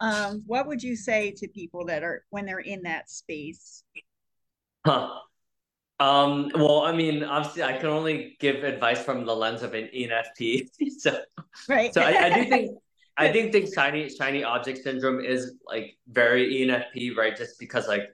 um 0.00 0.42
what 0.46 0.66
would 0.66 0.82
you 0.82 0.96
say 0.96 1.30
to 1.30 1.46
people 1.48 1.86
that 1.86 2.02
are 2.02 2.24
when 2.30 2.46
they're 2.46 2.58
in 2.58 2.82
that 2.82 3.08
space 3.08 3.84
huh 4.84 5.08
um, 6.02 6.50
well, 6.54 6.82
I 6.82 6.92
mean, 6.92 7.22
obviously, 7.22 7.62
I 7.62 7.76
can 7.76 7.86
only 7.86 8.36
give 8.40 8.64
advice 8.64 9.00
from 9.02 9.24
the 9.24 9.34
lens 9.34 9.62
of 9.62 9.72
an 9.74 9.88
ENFP. 9.94 10.68
so, 10.98 11.20
right. 11.68 11.94
So 11.94 12.00
I, 12.00 12.24
I 12.24 12.42
do 12.42 12.48
think 12.48 12.78
I 13.16 13.30
think 13.30 13.52
think 13.52 13.72
shiny 13.72 14.08
shiny 14.08 14.42
object 14.42 14.82
syndrome 14.82 15.24
is 15.24 15.54
like 15.66 15.96
very 16.08 16.52
ENFP, 16.54 17.16
right? 17.16 17.36
Just 17.36 17.58
because 17.60 17.86
like 17.86 18.10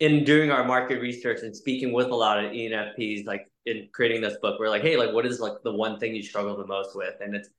in 0.00 0.24
doing 0.24 0.50
our 0.50 0.64
market 0.64 1.00
research 1.00 1.42
and 1.42 1.54
speaking 1.54 1.92
with 1.92 2.06
a 2.06 2.14
lot 2.14 2.42
of 2.42 2.52
ENFPs, 2.52 3.26
like 3.26 3.50
in 3.66 3.88
creating 3.92 4.22
this 4.22 4.36
book, 4.40 4.58
we're 4.58 4.70
like, 4.70 4.82
hey, 4.82 4.96
like 4.96 5.12
what 5.12 5.26
is 5.26 5.38
like 5.38 5.54
the 5.62 5.72
one 5.72 5.98
thing 5.98 6.14
you 6.14 6.22
struggle 6.22 6.56
the 6.56 6.66
most 6.66 6.96
with? 6.96 7.14
And 7.20 7.34
it's 7.34 7.50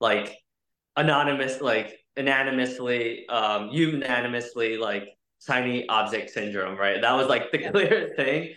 like 0.00 0.38
anonymous, 0.96 1.60
like 1.60 2.00
anonymously, 2.16 3.28
um, 3.28 3.68
unanimously, 3.70 4.76
like 4.76 5.08
shiny 5.46 5.88
object 5.88 6.30
syndrome, 6.30 6.76
right? 6.76 7.00
That 7.00 7.12
was 7.12 7.28
like 7.28 7.52
the 7.52 7.70
clear 7.70 8.12
thing. 8.16 8.54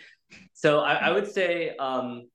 So 0.53 0.79
I, 0.79 0.93
I 0.93 1.11
would 1.11 1.29
say, 1.29 1.75
um, 1.77 2.29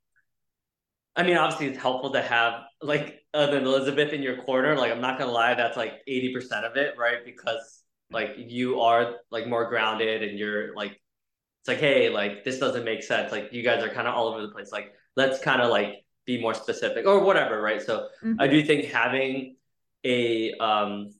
I 1.16 1.22
mean, 1.22 1.36
obviously 1.36 1.66
it's 1.66 1.78
helpful 1.78 2.12
to 2.12 2.22
have 2.22 2.62
like 2.82 3.22
an 3.34 3.64
Elizabeth 3.64 4.12
in 4.12 4.22
your 4.22 4.42
corner. 4.42 4.76
Like 4.76 4.92
I'm 4.92 5.00
not 5.00 5.18
gonna 5.18 5.32
lie, 5.32 5.54
that's 5.54 5.76
like 5.76 5.94
80% 6.08 6.64
of 6.64 6.76
it, 6.76 6.94
right? 6.98 7.24
Because 7.24 7.82
like 8.10 8.34
you 8.36 8.80
are 8.80 9.16
like 9.30 9.46
more 9.46 9.68
grounded 9.68 10.22
and 10.22 10.38
you're 10.38 10.74
like 10.74 10.92
it's 10.92 11.68
like, 11.68 11.78
hey, 11.78 12.08
like 12.08 12.44
this 12.44 12.58
doesn't 12.58 12.84
make 12.84 13.02
sense. 13.02 13.32
Like 13.32 13.52
you 13.52 13.62
guys 13.62 13.82
are 13.82 13.88
kind 13.88 14.06
of 14.06 14.14
all 14.14 14.28
over 14.28 14.42
the 14.42 14.52
place. 14.52 14.70
Like 14.70 14.92
let's 15.16 15.40
kind 15.40 15.60
of 15.60 15.70
like 15.70 16.04
be 16.24 16.40
more 16.40 16.54
specific 16.54 17.06
or 17.06 17.20
whatever, 17.20 17.60
right? 17.60 17.82
So 17.82 18.08
mm-hmm. 18.22 18.40
I 18.40 18.46
do 18.46 18.62
think 18.62 18.86
having 18.86 19.56
a 20.04 20.52
um 20.54 21.14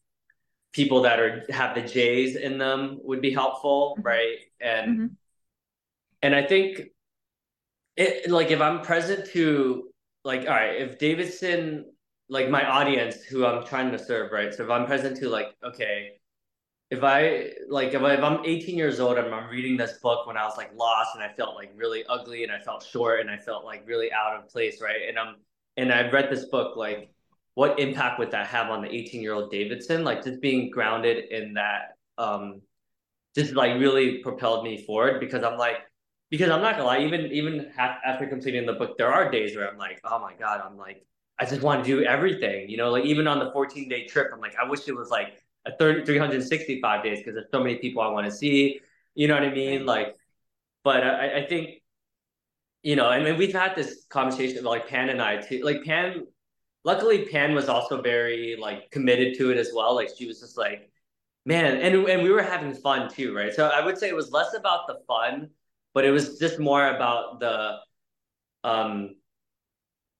people 0.72 1.02
that 1.02 1.18
are 1.18 1.44
have 1.50 1.74
the 1.74 1.82
J's 1.82 2.36
in 2.36 2.58
them 2.58 2.98
would 3.02 3.20
be 3.20 3.32
helpful, 3.32 3.94
mm-hmm. 3.98 4.06
right? 4.06 4.38
And 4.60 4.90
mm-hmm 4.92 5.06
and 6.22 6.34
I 6.34 6.42
think 6.46 6.82
it 7.96 8.30
like 8.30 8.50
if 8.50 8.60
I'm 8.60 8.82
present 8.82 9.26
to 9.32 9.90
like 10.24 10.40
all 10.42 10.54
right, 10.54 10.80
if 10.80 10.98
Davidson 10.98 11.86
like 12.28 12.50
my 12.50 12.66
audience 12.68 13.22
who 13.24 13.46
I'm 13.46 13.64
trying 13.64 13.90
to 13.92 13.98
serve, 13.98 14.32
right? 14.32 14.52
So 14.52 14.64
if 14.64 14.70
I'm 14.70 14.86
present 14.86 15.16
to 15.18 15.28
like, 15.28 15.56
okay, 15.64 16.18
if 16.90 17.02
I 17.02 17.50
like 17.68 17.94
if, 17.94 18.02
I, 18.02 18.14
if 18.14 18.22
I'm 18.22 18.44
18 18.44 18.76
years 18.76 19.00
old 19.00 19.18
and 19.18 19.34
I'm 19.34 19.48
reading 19.48 19.76
this 19.76 19.94
book 20.02 20.26
when 20.26 20.36
I 20.36 20.44
was 20.44 20.56
like 20.56 20.70
lost 20.74 21.14
and 21.14 21.22
I 21.22 21.32
felt 21.34 21.54
like 21.54 21.72
really 21.76 22.04
ugly 22.08 22.44
and 22.44 22.52
I 22.52 22.60
felt 22.60 22.82
short 22.82 23.20
and 23.20 23.30
I 23.30 23.36
felt 23.36 23.64
like 23.64 23.86
really 23.86 24.10
out 24.12 24.36
of 24.36 24.48
place, 24.48 24.80
right? 24.80 25.08
And 25.08 25.18
I'm 25.18 25.36
and 25.76 25.92
I've 25.92 26.12
read 26.12 26.30
this 26.30 26.46
book, 26.46 26.76
like 26.76 27.10
what 27.54 27.78
impact 27.78 28.18
would 28.18 28.30
that 28.30 28.46
have 28.46 28.70
on 28.70 28.82
the 28.82 28.94
18 28.94 29.20
year 29.20 29.34
old 29.34 29.50
Davidson? 29.50 30.04
Like 30.04 30.24
just 30.24 30.40
being 30.40 30.70
grounded 30.70 31.30
in 31.30 31.54
that 31.54 31.96
um 32.16 32.62
just 33.34 33.54
like 33.54 33.78
really 33.78 34.18
propelled 34.18 34.64
me 34.64 34.84
forward 34.84 35.20
because 35.20 35.42
I'm 35.44 35.58
like 35.58 35.76
because 36.30 36.50
I'm 36.50 36.60
not 36.60 36.72
gonna 36.72 36.84
lie, 36.86 37.00
even 37.00 37.32
even 37.32 37.70
after 37.78 38.26
completing 38.26 38.66
the 38.66 38.74
book, 38.74 38.98
there 38.98 39.12
are 39.12 39.30
days 39.30 39.56
where 39.56 39.68
I'm 39.70 39.78
like, 39.78 40.00
oh 40.04 40.18
my 40.18 40.34
god, 40.34 40.62
I'm 40.64 40.76
like, 40.76 41.06
I 41.38 41.44
just 41.44 41.62
want 41.62 41.84
to 41.84 41.90
do 41.90 42.04
everything, 42.04 42.68
you 42.68 42.76
know, 42.76 42.90
like 42.90 43.04
even 43.04 43.26
on 43.26 43.38
the 43.38 43.50
14 43.52 43.88
day 43.88 44.06
trip, 44.06 44.28
I'm 44.32 44.40
like, 44.40 44.56
I 44.60 44.68
wish 44.68 44.88
it 44.88 44.96
was 44.96 45.10
like 45.10 45.42
a 45.66 45.76
30, 45.76 46.04
365 46.04 47.02
days 47.02 47.18
because 47.18 47.34
there's 47.34 47.50
so 47.50 47.62
many 47.62 47.76
people 47.76 48.02
I 48.02 48.08
want 48.08 48.26
to 48.26 48.32
see, 48.32 48.80
you 49.14 49.28
know 49.28 49.34
what 49.34 49.44
I 49.44 49.50
mean? 49.50 49.86
Like, 49.86 50.16
but 50.84 51.02
I, 51.02 51.38
I 51.38 51.46
think, 51.46 51.82
you 52.82 52.96
know, 52.96 53.10
and 53.10 53.38
we've 53.38 53.52
had 53.52 53.74
this 53.74 54.04
conversation 54.10 54.64
like 54.64 54.88
Pan 54.88 55.08
and 55.08 55.22
I 55.22 55.38
too, 55.38 55.62
like 55.64 55.84
Pan. 55.84 56.26
Luckily, 56.84 57.26
Pan 57.26 57.54
was 57.54 57.68
also 57.68 58.00
very 58.00 58.56
like 58.58 58.90
committed 58.90 59.36
to 59.38 59.50
it 59.50 59.58
as 59.58 59.72
well. 59.74 59.94
Like 59.94 60.08
she 60.16 60.26
was 60.26 60.40
just 60.40 60.56
like, 60.56 60.90
man, 61.44 61.76
and 61.78 62.06
and 62.08 62.22
we 62.22 62.30
were 62.30 62.42
having 62.42 62.72
fun 62.72 63.10
too, 63.10 63.34
right? 63.34 63.52
So 63.52 63.66
I 63.66 63.84
would 63.84 63.98
say 63.98 64.08
it 64.08 64.14
was 64.14 64.30
less 64.30 64.54
about 64.54 64.86
the 64.86 65.00
fun 65.06 65.50
but 65.98 66.04
it 66.04 66.12
was 66.12 66.38
just 66.38 66.60
more 66.60 66.94
about 66.94 67.40
the 67.40 67.74
um 68.62 69.16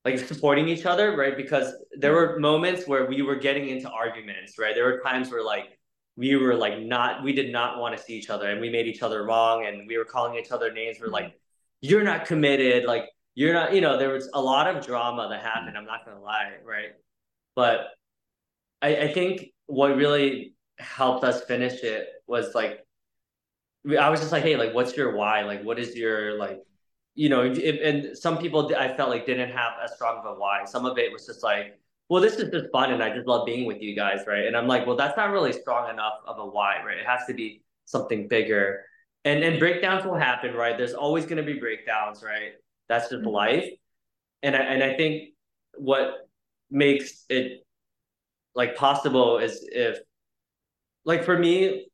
like 0.05 0.19
supporting 0.19 0.69
each 0.69 0.85
other, 0.87 1.17
right? 1.17 1.37
Because 1.37 1.73
there 1.93 2.13
were 2.15 2.41
moments 2.41 2.89
where 2.89 3.07
we 3.07 3.23
were 3.23 3.37
getting 3.37 3.69
into 3.69 3.89
arguments, 3.89 4.59
right? 4.59 4.75
There 4.75 4.87
were 4.87 5.01
times 5.07 5.31
where 5.31 5.45
like 5.45 5.79
we 6.17 6.35
were 6.35 6.57
like 6.57 6.81
not 6.81 7.23
we 7.23 7.33
did 7.33 7.53
not 7.53 7.79
want 7.79 7.97
to 7.97 8.03
see 8.03 8.15
each 8.15 8.29
other 8.29 8.51
and 8.51 8.61
we 8.61 8.71
made 8.71 8.89
each 8.89 9.03
other 9.03 9.25
wrong 9.25 9.67
and 9.67 9.87
we 9.87 9.97
were 9.97 10.05
calling 10.05 10.35
each 10.35 10.51
other 10.51 10.73
names. 10.73 10.97
We're 11.01 11.11
like, 11.11 11.39
you're 11.81 12.03
not 12.03 12.25
committed, 12.25 12.85
like 12.85 13.05
you're 13.37 13.55
not, 13.55 13.73
you 13.73 13.81
know, 13.81 13.97
there 13.97 14.13
was 14.13 14.29
a 14.35 14.43
lot 14.43 14.67
of 14.67 14.85
drama 14.85 15.29
that 15.31 15.43
happened. 15.43 15.79
I'm 15.79 15.87
not 15.87 16.05
gonna 16.05 16.21
lie, 16.21 16.55
right? 16.65 16.91
But 17.55 17.87
I, 18.83 18.97
I 18.97 19.13
think 19.13 19.53
what 19.67 19.95
really 19.95 20.55
helped 20.81 21.23
us 21.23 21.45
finish 21.45 21.85
it 21.85 22.09
was 22.27 22.53
like 22.53 22.81
I 23.97 24.11
was 24.11 24.21
just 24.21 24.33
like, 24.33 24.43
hey, 24.43 24.57
like, 24.57 24.75
what's 24.75 24.97
your 24.97 25.17
why? 25.17 25.43
Like, 25.43 25.63
what 25.63 25.79
is 25.79 25.97
your 25.97 26.39
like 26.39 26.63
you 27.19 27.29
know, 27.29 27.43
if, 27.43 27.81
and 27.83 28.17
some 28.17 28.39
people 28.39 28.73
I 28.79 28.95
felt 28.97 29.11
like 29.11 29.27
didn't 29.27 29.51
have 29.51 29.73
as 29.83 29.93
strong 29.97 30.19
of 30.19 30.37
a 30.37 30.39
why. 30.39 30.65
Some 30.67 30.87
of 30.87 30.99
it 30.99 31.13
was 31.13 31.27
just 31.27 31.43
like, 31.43 31.77
well, 32.09 32.23
this 32.23 32.37
is 32.37 32.49
just 32.51 32.67
fun 32.71 32.93
and 32.93 33.03
I 33.03 33.13
just 33.13 33.27
love 33.27 33.45
being 33.45 33.67
with 33.67 33.83
you 33.83 33.97
guys, 33.97 34.21
right? 34.29 34.47
And 34.47 34.57
I'm 34.57 34.69
like, 34.69 34.87
well, 34.87 34.95
that's 34.95 35.17
not 35.17 35.33
really 35.33 35.53
strong 35.53 35.91
enough 35.91 36.13
of 36.29 36.39
a 36.39 36.47
why, 36.47 36.81
right? 36.87 36.97
It 36.97 37.07
has 37.07 37.27
to 37.27 37.35
be 37.35 37.65
something 37.87 38.29
bigger. 38.29 38.85
And 39.25 39.43
and 39.43 39.59
breakdowns 39.59 40.05
will 40.05 40.15
happen, 40.15 40.55
right? 40.55 40.79
There's 40.79 40.95
always 40.95 41.25
going 41.25 41.39
to 41.39 41.43
be 41.43 41.59
breakdowns, 41.59 42.23
right? 42.23 42.53
That's 42.89 43.11
just 43.11 43.23
mm-hmm. 43.23 43.31
life. 43.31 43.69
And 44.45 44.55
I, 44.55 44.61
and 44.61 44.85
I 44.85 44.97
think 44.97 45.31
what 45.77 46.29
makes 46.71 47.25
it 47.29 47.67
like 48.55 48.77
possible 48.77 49.39
is 49.39 49.69
if 49.73 49.99
like 51.05 51.25
for 51.25 51.37
me 51.37 51.88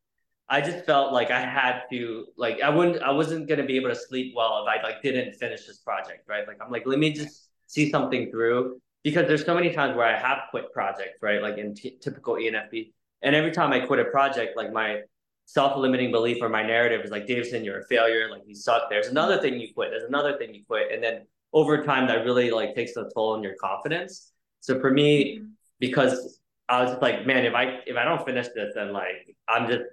I 0.49 0.61
just 0.61 0.85
felt 0.85 1.13
like 1.13 1.31
I 1.31 1.41
had 1.41 1.83
to 1.91 2.27
like 2.37 2.61
I 2.61 2.69
wouldn't 2.69 3.03
I 3.03 3.11
wasn't 3.11 3.49
gonna 3.49 3.65
be 3.65 3.77
able 3.77 3.89
to 3.89 3.97
sleep 3.97 4.35
well 4.37 4.65
if 4.65 4.69
I 4.69 4.83
like 4.83 5.03
didn't 5.03 5.35
finish 5.37 5.67
this 5.67 5.79
project, 5.79 6.29
right? 6.29 6.47
Like 6.47 6.59
I'm 6.63 6.71
like 6.71 6.87
let 6.87 6.99
me 6.99 7.13
just 7.13 7.49
see 7.67 7.91
something 7.91 8.31
through 8.31 8.81
because 9.03 9.27
there's 9.27 9.45
so 9.45 9.55
many 9.55 9.73
times 9.73 9.97
where 9.97 10.07
I 10.07 10.19
have 10.19 10.39
quit 10.51 10.73
projects, 10.73 11.19
right? 11.23 11.41
Like 11.41 11.59
in 11.59 11.75
t- 11.75 11.99
typical 12.01 12.35
ENFP, 12.35 12.93
and 13.23 13.35
every 13.35 13.53
time 13.53 13.73
I 13.73 13.81
quit 13.81 14.01
a 14.01 14.05
project, 14.07 14.57
like 14.57 14.73
my 14.73 15.01
self-limiting 15.47 16.11
belief 16.11 16.39
or 16.43 16.49
my 16.49 16.63
narrative 16.63 17.03
is 17.05 17.11
like 17.11 17.27
Davidson, 17.27 17.65
you're 17.65 17.81
a 17.81 17.87
failure, 17.87 18.31
like 18.31 18.43
you 18.47 18.55
suck. 18.55 18.89
There's 18.89 19.09
another 19.09 19.41
thing 19.41 19.59
you 19.59 19.73
quit. 19.75 19.91
There's 19.91 20.09
another 20.09 20.37
thing 20.37 20.55
you 20.55 20.63
quit, 20.67 20.93
and 20.93 21.03
then 21.03 21.27
over 21.53 21.83
time 21.83 22.07
that 22.09 22.25
really 22.25 22.51
like 22.51 22.75
takes 22.75 22.97
a 22.97 23.09
toll 23.15 23.35
on 23.35 23.43
your 23.43 23.55
confidence. 23.61 24.33
So 24.61 24.79
for 24.81 24.91
me, 24.91 25.43
because 25.79 26.41
I 26.69 26.83
was 26.83 26.97
like, 27.01 27.27
man, 27.27 27.45
if 27.45 27.55
I 27.55 27.81
if 27.87 27.97
I 27.97 28.05
don't 28.05 28.25
finish 28.25 28.49
this, 28.55 28.73
then 28.75 28.93
like 28.93 29.35
I'm 29.49 29.69
just 29.69 29.85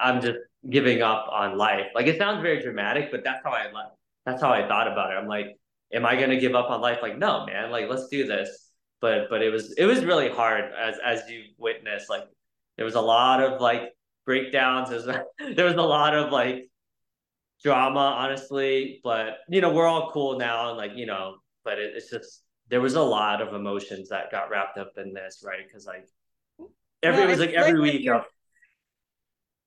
I'm 0.00 0.20
just 0.20 0.38
giving 0.68 1.02
up 1.02 1.28
on 1.30 1.58
life. 1.58 1.86
Like 1.94 2.06
it 2.06 2.18
sounds 2.18 2.42
very 2.42 2.62
dramatic, 2.62 3.10
but 3.10 3.24
that's 3.24 3.42
how 3.44 3.50
I 3.50 3.66
that's 4.24 4.40
how 4.40 4.50
I 4.50 4.66
thought 4.66 4.90
about 4.90 5.12
it. 5.12 5.16
I'm 5.16 5.28
like, 5.28 5.58
am 5.92 6.06
I 6.06 6.16
gonna 6.16 6.40
give 6.40 6.54
up 6.54 6.70
on 6.70 6.80
life? 6.80 6.98
Like, 7.02 7.18
no, 7.18 7.46
man. 7.46 7.70
Like, 7.70 7.88
let's 7.88 8.08
do 8.08 8.26
this. 8.26 8.70
But 9.00 9.28
but 9.28 9.42
it 9.42 9.50
was 9.50 9.72
it 9.72 9.84
was 9.84 10.04
really 10.04 10.30
hard 10.30 10.72
as 10.72 10.96
as 11.04 11.28
you 11.28 11.42
witnessed. 11.58 12.08
Like, 12.08 12.24
there 12.76 12.84
was 12.84 12.94
a 12.94 13.00
lot 13.00 13.42
of 13.42 13.60
like 13.60 13.92
breakdowns. 14.24 14.88
There 14.88 14.98
was 14.98 15.06
there 15.56 15.66
was 15.66 15.74
a 15.74 15.82
lot 15.82 16.14
of 16.14 16.32
like 16.32 16.70
drama, 17.62 17.98
honestly. 18.18 19.00
But 19.04 19.38
you 19.48 19.60
know, 19.60 19.72
we're 19.72 19.86
all 19.86 20.10
cool 20.12 20.38
now, 20.38 20.70
and 20.70 20.78
like 20.78 20.92
you 20.96 21.06
know, 21.06 21.36
but 21.64 21.78
it, 21.78 21.92
it's 21.96 22.10
just 22.10 22.42
there 22.68 22.80
was 22.80 22.94
a 22.94 23.02
lot 23.02 23.42
of 23.42 23.52
emotions 23.54 24.08
that 24.08 24.30
got 24.30 24.50
wrapped 24.50 24.78
up 24.78 24.92
in 24.96 25.12
this, 25.12 25.42
right? 25.44 25.66
Because 25.66 25.86
like 25.86 26.08
every 27.02 27.20
well, 27.20 27.28
it 27.28 27.30
was 27.30 27.40
like 27.40 27.50
every 27.50 27.78
like 27.78 27.92
week 27.92 28.08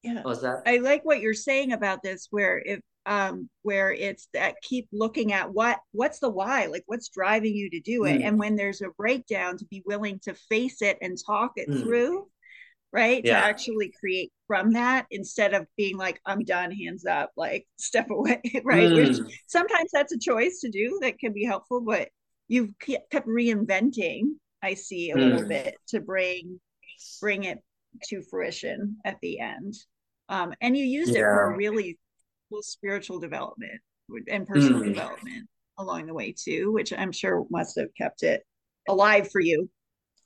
yeah 0.08 0.22
was 0.24 0.42
that 0.42 0.62
i 0.66 0.78
like 0.78 1.04
what 1.04 1.20
you're 1.20 1.34
saying 1.34 1.72
about 1.72 2.02
this 2.04 2.28
where 2.32 2.62
if 2.66 2.80
um 3.06 3.50
where 3.62 3.92
it's 3.92 4.28
that 4.34 4.56
keep 4.62 4.88
looking 4.92 5.34
at 5.34 5.54
what 5.54 5.80
what's 5.92 6.20
the 6.20 6.30
why 6.30 6.66
like 6.66 6.84
what's 6.88 7.10
driving 7.10 7.54
you 7.54 7.70
to 7.70 7.80
do 7.80 8.06
it 8.06 8.20
mm. 8.20 8.28
and 8.28 8.40
when 8.40 8.56
there's 8.56 8.82
a 8.82 8.90
breakdown 8.98 9.58
to 9.58 9.66
be 9.66 9.84
willing 9.86 10.20
to 10.20 10.34
face 10.50 10.82
it 10.82 10.98
and 11.02 11.18
talk 11.26 11.54
it 11.56 11.70
mm. 11.70 11.82
through 11.82 12.28
right 12.94 13.22
yeah. 13.26 13.42
to 13.42 13.46
actually 13.46 13.92
create 14.00 14.32
from 14.48 14.74
that 14.74 15.06
instead 15.12 15.54
of 15.54 15.66
being 15.78 15.98
like 15.98 16.20
i'm 16.26 16.44
done 16.44 16.72
hands 16.72 17.06
up 17.06 17.32
like 17.38 17.66
step 17.78 18.10
away 18.10 18.42
right 18.64 18.90
mm. 18.90 18.96
which 18.96 19.36
sometimes 19.48 19.90
that's 19.94 20.14
a 20.14 20.20
choice 20.20 20.60
to 20.62 20.70
do 20.70 21.00
that 21.02 21.20
can 21.20 21.34
be 21.34 21.46
helpful 21.46 21.82
but 21.82 22.10
you've 22.48 22.74
kept 22.80 23.28
reinventing 23.28 24.24
i 24.62 24.74
see 24.74 25.12
a 25.12 25.16
little 25.16 25.44
mm. 25.44 25.50
bit 25.50 25.76
to 25.88 26.00
bring 26.00 26.60
bring 27.22 27.44
it 27.44 27.60
to 28.06 28.22
fruition 28.22 28.98
at 29.06 29.18
the 29.22 29.40
end. 29.40 29.74
Um, 30.30 30.54
and 30.62 30.76
you 30.76 30.84
used 30.84 31.14
yeah. 31.14 31.20
it 31.20 31.24
for 31.24 31.56
really 31.56 31.98
cool 32.50 32.62
spiritual 32.62 33.20
development 33.20 33.82
and 34.30 34.48
personal 34.48 34.82
mm. 34.82 34.86
development 34.86 35.48
along 35.78 36.08
the 36.08 36.14
way 36.14 36.34
too, 36.38 36.72
which 36.72 36.94
I'm 36.94 37.12
sure 37.12 37.46
must 37.50 37.78
have 37.78 37.94
kept 37.96 38.24
it 38.24 38.44
alive 38.88 39.30
for 39.32 39.42
you 39.42 39.70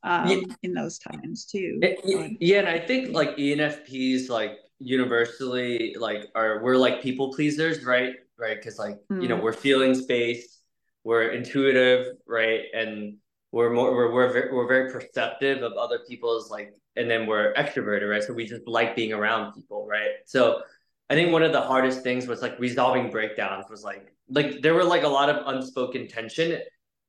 um, 0.04 0.28
yeah. 0.28 0.42
in 0.64 0.74
those 0.74 0.98
times 1.00 1.46
too. 1.46 1.80
It, 1.82 2.38
yeah, 2.40 2.60
and 2.60 2.68
I 2.68 2.80
think 2.80 3.14
like 3.14 3.36
ENFPs 3.38 4.30
like 4.30 4.58
universally 4.80 5.96
like 6.00 6.28
are 6.36 6.62
we're 6.64 6.78
like 6.78 7.02
people 7.02 7.34
pleasers, 7.34 7.84
right? 7.84 8.14
Right, 8.38 8.58
because 8.58 8.80
like 8.80 8.98
mm. 9.12 9.22
you 9.22 9.28
know 9.28 9.38
mm. 9.38 9.44
we're 9.44 9.54
feelings 9.54 10.06
based, 10.06 10.62
we're 11.04 11.30
intuitive, 11.30 12.08
right, 12.28 12.62
and 12.74 13.18
we're 13.52 13.72
more 13.72 13.94
we're 13.94 14.12
we're 14.12 14.34
very, 14.34 14.54
we're 14.54 14.68
very 14.68 14.92
perceptive 14.92 15.62
of 15.62 15.74
other 15.74 16.00
people's 16.08 16.50
like 16.50 16.74
and 16.96 17.10
then 17.10 17.26
we're 17.26 17.54
extroverted 17.54 18.10
right? 18.10 18.24
So 18.24 18.34
we 18.34 18.46
just 18.46 18.68
like 18.68 18.96
being 18.96 19.14
around 19.14 19.54
people 19.54 19.88
right? 19.88 20.12
So 20.26 20.62
i 21.10 21.14
think 21.14 21.34
one 21.34 21.44
of 21.44 21.52
the 21.52 21.60
hardest 21.60 22.04
things 22.04 22.26
was 22.26 22.42
like 22.42 22.58
resolving 22.58 23.10
breakdowns 23.10 23.66
was 23.70 23.84
like 23.84 24.14
like 24.30 24.62
there 24.62 24.74
were 24.74 24.84
like 24.86 25.04
a 25.04 25.08
lot 25.08 25.30
of 25.30 25.46
unspoken 25.54 26.08
tension. 26.08 26.60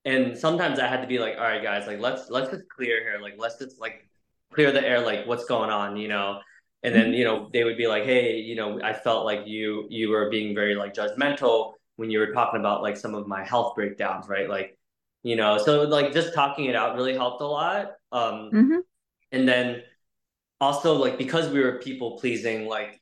And 0.05 0.37
sometimes 0.37 0.79
i 0.81 0.89
had 0.89 1.01
to 1.03 1.07
be 1.07 1.19
like 1.19 1.37
all 1.37 1.45
right 1.45 1.63
guys 1.63 1.87
like 1.87 2.01
let's 2.01 2.29
let's 2.31 2.51
just 2.51 2.69
clear 2.69 3.01
here. 3.01 3.19
Like 3.23 3.35
let's 3.39 3.59
just 3.59 3.81
like 3.81 4.09
clear 4.53 4.73
the 4.73 4.85
air 4.87 5.01
like 5.01 5.27
what's 5.27 5.45
going 5.45 5.71
on 5.71 5.97
you 5.97 6.09
know? 6.09 6.41
And 6.83 6.93
then 6.95 7.13
you 7.13 7.25
know 7.25 7.49
they 7.53 7.63
would 7.65 7.77
be 7.77 7.87
like 7.87 8.05
hey 8.05 8.39
you 8.39 8.57
know 8.57 8.81
i 8.83 8.93
felt 8.93 9.25
like 9.25 9.43
you 9.47 9.87
you 9.89 10.09
were 10.11 10.29
being 10.31 10.53
very 10.55 10.75
like 10.75 10.95
judgmental 10.95 11.75
when 11.97 12.11
you 12.11 12.19
were 12.19 12.33
talking 12.33 12.59
about 12.59 12.83
like 12.83 12.97
some 12.97 13.15
of 13.15 13.29
my 13.29 13.45
health 13.45 13.77
breakdowns 13.77 14.29
right? 14.29 14.49
Like 14.49 14.77
you 15.23 15.37
know? 15.37 15.59
So 15.59 15.83
like 15.83 16.13
just 16.13 16.35
talking 16.35 16.65
it 16.65 16.75
out 16.75 16.97
really 16.97 17.15
helped 17.15 17.41
a 17.41 17.47
lot. 17.47 17.93
Um 18.11 18.51
mm-hmm. 18.53 18.79
And 19.33 19.49
then 19.49 19.83
also 20.61 20.95
like 20.95 21.19
because 21.19 21.49
we 21.49 21.61
were 21.61 21.79
people 21.79 22.19
pleasing 22.19 22.67
like 22.67 23.01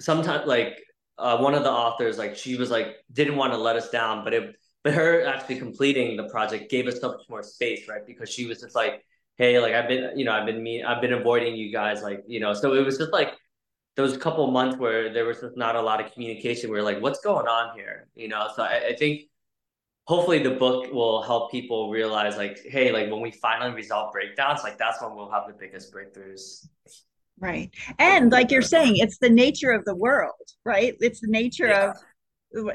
sometimes 0.00 0.46
like 0.46 0.80
uh, 1.18 1.38
one 1.38 1.54
of 1.54 1.62
the 1.62 1.70
authors 1.70 2.18
like 2.18 2.36
she 2.36 2.56
was 2.56 2.70
like 2.70 2.96
didn't 3.12 3.36
want 3.36 3.52
to 3.52 3.58
let 3.58 3.76
us 3.76 3.90
down 3.90 4.24
but 4.24 4.32
it 4.32 4.56
but 4.82 4.94
her 4.94 5.26
actually 5.26 5.58
completing 5.58 6.16
the 6.16 6.28
project 6.28 6.70
gave 6.70 6.86
us 6.86 7.00
so 7.00 7.08
much 7.08 7.22
more 7.28 7.42
space 7.42 7.88
right? 7.88 8.06
Because 8.06 8.30
she 8.30 8.46
was 8.46 8.60
just 8.60 8.74
like 8.74 9.04
hey 9.36 9.58
like 9.58 9.74
i've 9.74 9.88
been 9.88 10.16
you 10.18 10.24
know 10.24 10.32
i've 10.32 10.46
been 10.46 10.62
me 10.62 10.82
i've 10.82 11.02
been 11.02 11.12
avoiding 11.12 11.54
you 11.54 11.70
guys 11.72 12.02
like 12.02 12.22
you 12.26 12.40
know? 12.40 12.54
So 12.54 12.74
it 12.74 12.84
was 12.84 12.96
just 12.96 13.12
like 13.12 13.34
those 13.96 14.16
couple 14.16 14.50
months 14.50 14.76
where 14.76 15.12
there 15.12 15.24
was 15.24 15.40
just 15.40 15.56
not 15.56 15.74
a 15.74 15.80
lot 15.80 16.04
of 16.04 16.12
communication. 16.12 16.70
We 16.70 16.78
are 16.78 16.82
like 16.82 17.00
what's 17.00 17.20
going 17.20 17.46
on 17.46 17.76
here? 17.76 18.08
You 18.14 18.28
know? 18.28 18.48
So 18.54 18.62
I, 18.62 18.88
I 18.88 18.96
think 18.96 19.22
hopefully 20.06 20.38
the 20.38 20.50
book 20.50 20.92
will 20.92 21.22
help 21.22 21.50
people 21.50 21.90
realize 21.90 22.36
like 22.36 22.58
hey 22.64 22.92
like 22.92 23.10
when 23.10 23.20
we 23.20 23.30
finally 23.30 23.72
resolve 23.72 24.12
breakdowns 24.12 24.62
like 24.62 24.78
that's 24.78 25.02
when 25.02 25.14
we'll 25.14 25.30
have 25.30 25.46
the 25.46 25.54
biggest 25.54 25.92
breakthroughs 25.92 26.66
right 27.40 27.70
and 27.98 28.32
like 28.32 28.50
you're 28.50 28.62
saying 28.62 28.96
it's 28.96 29.18
the 29.18 29.28
nature 29.28 29.72
of 29.72 29.84
the 29.84 29.94
world 29.94 30.32
right 30.64 30.96
it's 31.00 31.20
the 31.20 31.28
nature 31.28 31.66
yeah. 31.66 31.90
of 31.90 31.96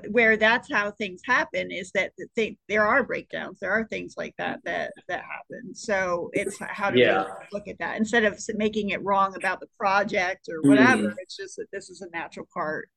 where 0.09 0.37
that's 0.37 0.71
how 0.71 0.91
things 0.91 1.21
happen 1.25 1.71
is 1.71 1.91
that 1.93 2.11
they, 2.35 2.55
there 2.67 2.85
are 2.85 3.03
breakdowns 3.03 3.57
there 3.59 3.71
are 3.71 3.85
things 3.85 4.13
like 4.17 4.35
that 4.37 4.59
that 4.63 4.91
that 5.07 5.23
happen 5.23 5.73
so 5.73 6.29
it's 6.33 6.59
how 6.59 6.91
to 6.91 6.99
yeah. 6.99 7.25
look 7.51 7.67
at 7.67 7.79
that 7.79 7.97
instead 7.97 8.23
of 8.23 8.39
making 8.55 8.89
it 8.89 9.03
wrong 9.03 9.33
about 9.35 9.59
the 9.59 9.67
project 9.79 10.49
or 10.49 10.61
whatever 10.69 11.03
mm. 11.03 11.15
it's 11.17 11.37
just 11.37 11.55
that 11.55 11.65
this 11.71 11.89
is 11.89 12.01
a 12.01 12.09
natural 12.15 12.45
part 12.53 12.89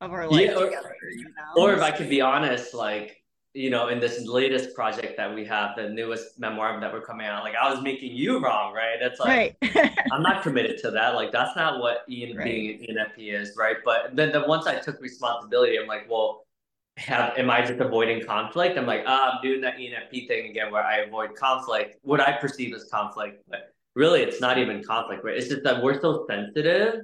of 0.00 0.12
our 0.12 0.28
life 0.28 0.46
yeah, 0.46 0.54
or, 0.54 0.64
together 0.64 0.96
you 1.12 1.24
know? 1.24 1.62
or 1.62 1.72
if 1.74 1.82
i 1.82 1.90
could 1.90 2.08
be 2.08 2.22
honest 2.22 2.74
like 2.74 3.23
you 3.54 3.70
know, 3.70 3.86
in 3.86 4.00
this 4.00 4.26
latest 4.26 4.74
project 4.74 5.16
that 5.16 5.32
we 5.32 5.44
have, 5.44 5.76
the 5.76 5.88
newest 5.88 6.40
memoir 6.40 6.78
that 6.80 6.92
we're 6.92 7.00
coming 7.00 7.26
out, 7.26 7.44
like 7.44 7.54
I 7.54 7.72
was 7.72 7.80
making 7.82 8.16
you 8.16 8.40
wrong, 8.40 8.74
right? 8.74 8.96
That's 9.00 9.20
like 9.20 9.56
right. 9.62 9.92
I'm 10.12 10.22
not 10.22 10.42
committed 10.42 10.78
to 10.78 10.90
that. 10.90 11.14
Like 11.14 11.30
that's 11.30 11.54
not 11.54 11.80
what 11.80 11.98
Ian 12.08 12.36
right. 12.36 12.44
being 12.44 12.84
an 12.88 12.96
ENFP 12.96 13.32
is, 13.32 13.54
right? 13.56 13.76
But 13.84 14.16
then, 14.16 14.32
then 14.32 14.48
once 14.48 14.66
I 14.66 14.80
took 14.80 15.00
responsibility, 15.00 15.78
I'm 15.78 15.86
like, 15.86 16.10
well, 16.10 16.44
have 16.96 17.38
am 17.38 17.48
I 17.48 17.64
just 17.64 17.78
avoiding 17.78 18.26
conflict? 18.26 18.76
I'm 18.76 18.86
like, 18.86 19.04
ah, 19.06 19.34
I'm 19.34 19.42
doing 19.42 19.60
that 19.60 19.76
ENFP 19.76 20.26
thing 20.26 20.50
again 20.50 20.72
where 20.72 20.82
I 20.82 20.98
avoid 20.98 21.36
conflict, 21.36 21.96
what 22.02 22.20
I 22.20 22.32
perceive 22.32 22.74
as 22.74 22.88
conflict, 22.90 23.44
but 23.48 23.72
really 23.94 24.22
it's 24.22 24.40
not 24.40 24.58
even 24.58 24.82
conflict, 24.82 25.24
right? 25.24 25.36
It's 25.36 25.48
just 25.48 25.62
that 25.62 25.80
we're 25.80 26.00
so 26.00 26.26
sensitive. 26.28 27.02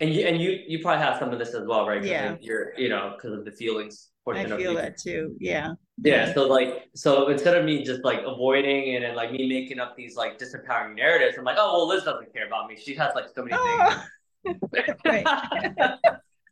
And 0.00 0.12
you 0.12 0.26
and 0.26 0.38
you 0.40 0.58
you 0.66 0.80
probably 0.80 1.02
have 1.02 1.18
some 1.18 1.32
of 1.32 1.38
this 1.38 1.54
as 1.54 1.66
well, 1.66 1.86
right? 1.86 2.04
Yeah. 2.04 2.36
You're 2.38 2.78
you 2.78 2.90
know, 2.90 3.14
because 3.16 3.38
of 3.38 3.46
the 3.46 3.52
feelings 3.52 4.09
I 4.28 4.44
feel 4.44 4.74
that 4.74 4.98
too. 4.98 5.36
Yeah. 5.40 5.74
Yeah. 6.02 6.32
So 6.34 6.46
like, 6.46 6.88
so 6.94 7.28
instead 7.28 7.56
of 7.56 7.64
me 7.64 7.84
just 7.84 8.04
like 8.04 8.20
avoiding 8.24 8.96
and, 8.96 9.04
and 9.04 9.16
like 9.16 9.32
me 9.32 9.48
making 9.48 9.80
up 9.80 9.96
these 9.96 10.16
like 10.16 10.38
disempowering 10.38 10.94
narratives, 10.94 11.36
I'm 11.38 11.44
like, 11.44 11.56
oh 11.58 11.78
well, 11.78 11.88
Liz 11.88 12.04
doesn't 12.04 12.32
care 12.32 12.46
about 12.46 12.68
me. 12.68 12.76
She 12.76 12.94
has 12.94 13.14
like 13.14 13.26
so 13.34 13.44
many 13.44 13.56
oh. 13.58 14.04
things. 14.44 14.56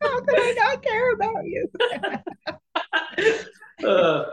How 0.01 0.21
could 0.21 0.39
I 0.39 0.53
not 0.57 0.83
care 0.83 1.13
about 1.13 1.45
you? 1.45 1.69
uh, 3.87 4.25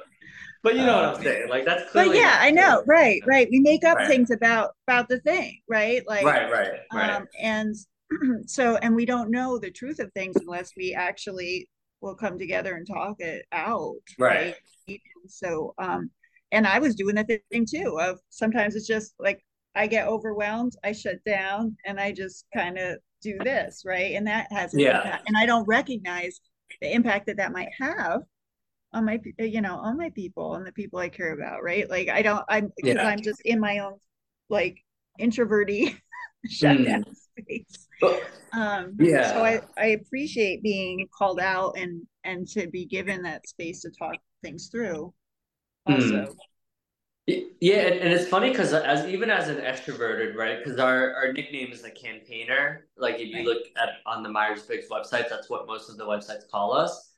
but 0.62 0.75
you 0.75 0.83
know 0.85 0.99
um, 0.99 1.07
what 1.07 1.16
I'm 1.16 1.22
saying. 1.22 1.49
Like 1.49 1.64
that's 1.64 1.90
clearly. 1.90 2.11
But 2.11 2.16
yeah, 2.18 2.38
I 2.40 2.51
know. 2.51 2.83
Right, 2.87 3.20
right. 3.27 3.49
We 3.51 3.61
make 3.61 3.85
up 3.85 3.99
right. 3.99 4.09
things 4.09 4.31
about 4.31 4.70
about 4.87 5.09
the 5.09 5.18
thing, 5.20 5.61
right? 5.68 6.07
Like 6.07 6.25
right, 6.25 6.51
right, 6.51 6.72
right. 6.92 7.11
Um, 7.11 7.27
and 7.40 7.77
so, 8.46 8.77
and 8.77 8.94
we 8.94 9.07
don't 9.07 9.31
know 9.31 9.59
the 9.59 9.70
truth 9.70 9.99
of 9.99 10.12
things 10.12 10.37
unless 10.37 10.72
we 10.77 10.94
actually 10.94 11.68
will 12.00 12.14
come 12.14 12.38
together 12.38 12.74
and 12.74 12.87
talk 12.87 13.20
it 13.20 13.46
out, 13.52 13.96
right? 14.18 14.54
right? 14.88 15.00
So, 15.28 15.74
um, 15.78 16.11
and 16.52 16.66
I 16.66 16.78
was 16.78 16.94
doing 16.94 17.16
that 17.16 17.28
thing 17.50 17.66
too. 17.68 17.98
Of 18.00 18.18
sometimes 18.30 18.76
it's 18.76 18.87
just 18.87 19.14
like 19.18 19.44
I 19.74 19.87
get 19.87 20.09
overwhelmed, 20.09 20.74
I 20.85 20.92
shut 20.92 21.22
down, 21.24 21.76
and 21.85 21.98
I 22.00 22.12
just 22.12 22.46
kind 22.54 22.78
of 22.78 22.98
do 23.22 23.37
this, 23.42 23.82
right? 23.85 24.14
And 24.14 24.26
that 24.26 24.50
has 24.52 24.74
an 24.74 24.80
yeah. 24.80 24.98
impact, 24.98 25.28
and 25.28 25.37
I 25.37 25.46
don't 25.46 25.66
recognize 25.66 26.40
the 26.80 26.92
impact 26.92 27.26
that 27.26 27.37
that 27.38 27.52
might 27.52 27.70
have 27.78 28.22
on 28.92 29.04
my 29.04 29.20
you 29.38 29.61
know 29.61 29.76
on 29.76 29.96
my 29.96 30.11
people 30.11 30.54
and 30.54 30.66
the 30.66 30.72
people 30.72 30.98
i 30.98 31.09
care 31.09 31.32
about 31.32 31.62
right 31.62 31.88
like 31.90 32.09
i 32.09 32.22
don't 32.22 32.44
i'm 32.48 32.72
because 32.76 32.94
yeah. 32.94 33.06
i'm 33.06 33.20
just 33.20 33.40
in 33.44 33.61
my 33.61 33.78
own 33.78 33.94
like 34.48 34.78
introverty 35.18 35.96
shutdown 36.48 37.04
mm. 37.04 37.16
space 37.42 37.86
um 38.52 38.94
yeah 38.98 39.32
so 39.32 39.44
i 39.44 39.61
i 39.78 39.87
appreciate 39.87 40.62
being 40.62 41.06
called 41.16 41.40
out 41.40 41.76
and 41.76 42.02
and 42.24 42.46
to 42.46 42.68
be 42.68 42.85
given 42.85 43.22
that 43.22 43.46
space 43.48 43.82
to 43.82 43.90
talk 43.90 44.16
things 44.42 44.68
through 44.68 45.12
also 45.87 46.04
mm. 46.04 46.35
Yeah, 47.61 47.78
and, 47.78 47.94
and 47.98 48.12
it's 48.12 48.28
funny 48.28 48.50
because 48.50 48.72
as 48.72 49.04
even 49.09 49.30
as 49.30 49.48
an 49.48 49.56
extroverted, 49.56 50.37
right? 50.37 50.62
Because 50.62 50.78
our, 50.78 51.12
our 51.12 51.32
nickname 51.32 51.72
is 51.72 51.82
the 51.82 51.90
campaigner. 51.90 52.87
Like 52.96 53.16
if 53.16 53.30
you 53.30 53.38
right. 53.38 53.46
look 53.46 53.62
at 53.76 53.94
on 54.06 54.22
the 54.22 54.28
Myers 54.28 54.62
Briggs 54.62 54.87
website, 54.88 55.28
that's 55.28 55.50
what 55.50 55.66
most 55.66 55.90
of 55.90 55.96
the 55.96 56.04
websites 56.04 56.48
call 56.48 56.72
us 56.72 57.11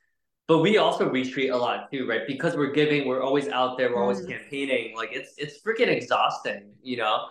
but 0.48 0.60
we 0.60 0.78
also 0.78 1.08
retreat 1.08 1.50
a 1.50 1.56
lot 1.56 1.90
too, 1.92 2.08
right? 2.08 2.26
Because 2.26 2.56
we're 2.56 2.72
giving, 2.72 3.06
we're 3.06 3.22
always 3.22 3.48
out 3.48 3.76
there, 3.76 3.94
we're 3.94 4.00
always 4.00 4.22
mm. 4.22 4.30
campaigning. 4.30 4.96
Like 4.96 5.10
it's 5.12 5.34
it's 5.36 5.62
freaking 5.62 5.88
exhausting, 5.88 6.72
you 6.82 6.96
know. 6.96 7.26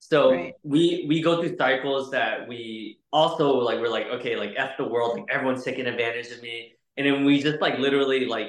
So 0.00 0.32
right. 0.32 0.54
we 0.62 1.04
we 1.08 1.22
go 1.22 1.40
through 1.40 1.56
cycles 1.56 2.10
that 2.10 2.48
we 2.48 2.98
also 3.12 3.52
like. 3.58 3.80
We're 3.80 3.88
like, 3.88 4.06
okay, 4.06 4.34
like 4.34 4.54
f 4.56 4.76
the 4.76 4.84
world, 4.84 5.16
like 5.16 5.26
everyone's 5.30 5.62
taking 5.62 5.86
advantage 5.86 6.30
of 6.32 6.42
me, 6.42 6.72
and 6.96 7.06
then 7.06 7.24
we 7.24 7.40
just 7.40 7.60
like 7.60 7.78
literally 7.78 8.26
like 8.26 8.48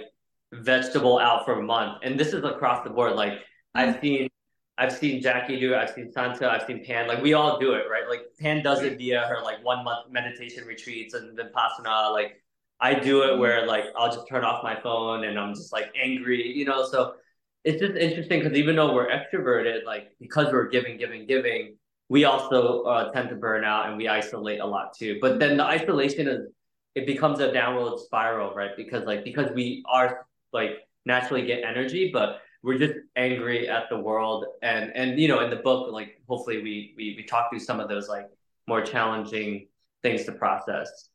vegetable 0.53 1.19
out 1.19 1.45
for 1.45 1.59
a 1.59 1.61
month. 1.61 1.99
And 2.03 2.19
this 2.19 2.33
is 2.33 2.43
across 2.43 2.83
the 2.83 2.89
board. 2.89 3.15
Like 3.15 3.39
I've 3.75 3.95
mm. 3.97 4.01
seen 4.01 4.29
I've 4.77 4.93
seen 4.93 5.21
Jackie 5.21 5.59
do 5.59 5.73
it. 5.73 5.77
I've 5.77 5.91
seen 5.91 6.11
Santa. 6.11 6.49
I've 6.49 6.63
seen 6.63 6.83
Pan. 6.83 7.07
Like 7.07 7.21
we 7.21 7.33
all 7.33 7.59
do 7.59 7.73
it, 7.73 7.85
right? 7.89 8.07
Like 8.09 8.21
Pan 8.39 8.63
does 8.63 8.81
it 8.81 8.97
via 8.97 9.21
her 9.27 9.43
like 9.43 9.63
one 9.63 9.83
month 9.83 10.09
meditation 10.09 10.65
retreats 10.65 11.13
and 11.13 11.37
Vipassana. 11.37 12.11
Like 12.11 12.41
I 12.79 12.95
do 12.95 13.23
it 13.23 13.37
where 13.37 13.67
like 13.67 13.85
I'll 13.95 14.11
just 14.11 14.27
turn 14.27 14.43
off 14.43 14.63
my 14.63 14.79
phone 14.81 15.25
and 15.25 15.37
I'm 15.39 15.53
just 15.53 15.71
like 15.71 15.91
angry, 16.01 16.47
you 16.47 16.65
know. 16.65 16.85
So 16.85 17.15
it's 17.63 17.79
just 17.79 17.95
interesting 17.95 18.39
because 18.39 18.57
even 18.57 18.75
though 18.75 18.93
we're 18.93 19.09
extroverted, 19.09 19.85
like 19.85 20.11
because 20.19 20.51
we're 20.51 20.69
giving, 20.69 20.97
giving, 20.97 21.27
giving, 21.27 21.75
we 22.09 22.25
also 22.25 22.83
uh, 22.83 23.11
tend 23.11 23.29
to 23.29 23.35
burn 23.35 23.63
out 23.63 23.87
and 23.87 23.97
we 23.97 24.07
isolate 24.07 24.59
a 24.59 24.65
lot 24.65 24.93
too. 24.93 25.17
But 25.21 25.39
then 25.39 25.57
the 25.57 25.63
isolation 25.63 26.27
is 26.27 26.47
it 26.95 27.05
becomes 27.05 27.39
a 27.39 27.51
downward 27.51 27.99
spiral, 27.99 28.53
right? 28.53 28.71
Because 28.75 29.05
like 29.05 29.23
because 29.23 29.51
we 29.53 29.83
are 29.87 30.25
like 30.51 30.71
naturally 31.05 31.45
get 31.45 31.63
energy, 31.63 32.09
but 32.11 32.41
we're 32.63 32.77
just 32.77 32.93
angry 33.15 33.69
at 33.69 33.89
the 33.89 33.97
world 33.97 34.45
and 34.61 34.91
and 34.95 35.19
you 35.19 35.27
know 35.27 35.39
in 35.39 35.49
the 35.49 35.55
book 35.57 35.91
like 35.91 36.21
hopefully 36.27 36.61
we 36.61 36.93
we 36.95 37.15
we 37.17 37.23
talk 37.23 37.49
through 37.49 37.59
some 37.59 37.79
of 37.79 37.89
those 37.89 38.07
like 38.07 38.27
more 38.67 38.81
challenging 38.81 39.67
things 40.03 40.25
to 40.25 40.31
process. 40.31 41.09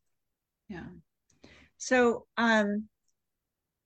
Yeah. 0.69 0.85
So, 1.79 2.27
um, 2.37 2.89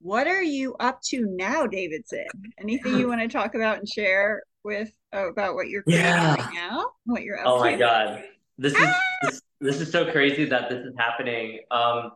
what 0.00 0.26
are 0.26 0.42
you 0.42 0.74
up 0.80 1.00
to 1.02 1.26
now, 1.26 1.66
Davidson? 1.66 2.26
Anything 2.58 2.98
you 2.98 3.08
want 3.08 3.20
to 3.20 3.28
talk 3.28 3.54
about 3.54 3.78
and 3.78 3.88
share 3.88 4.42
with 4.64 4.90
oh, 5.12 5.28
about 5.28 5.54
what 5.54 5.68
you're 5.68 5.82
creating 5.82 6.06
yeah. 6.06 6.34
right 6.34 6.54
now? 6.54 6.86
What 7.04 7.22
you're 7.22 7.38
up 7.38 7.46
oh 7.46 7.58
to? 7.58 7.70
my 7.70 7.76
god, 7.76 8.24
this 8.58 8.72
is 8.74 8.82
ah! 8.82 9.00
this, 9.22 9.42
this, 9.60 9.80
is 9.80 9.90
so 9.90 10.10
crazy 10.10 10.46
that 10.46 10.70
this 10.70 10.84
is 10.84 10.94
happening. 10.96 11.60
Um, 11.70 12.12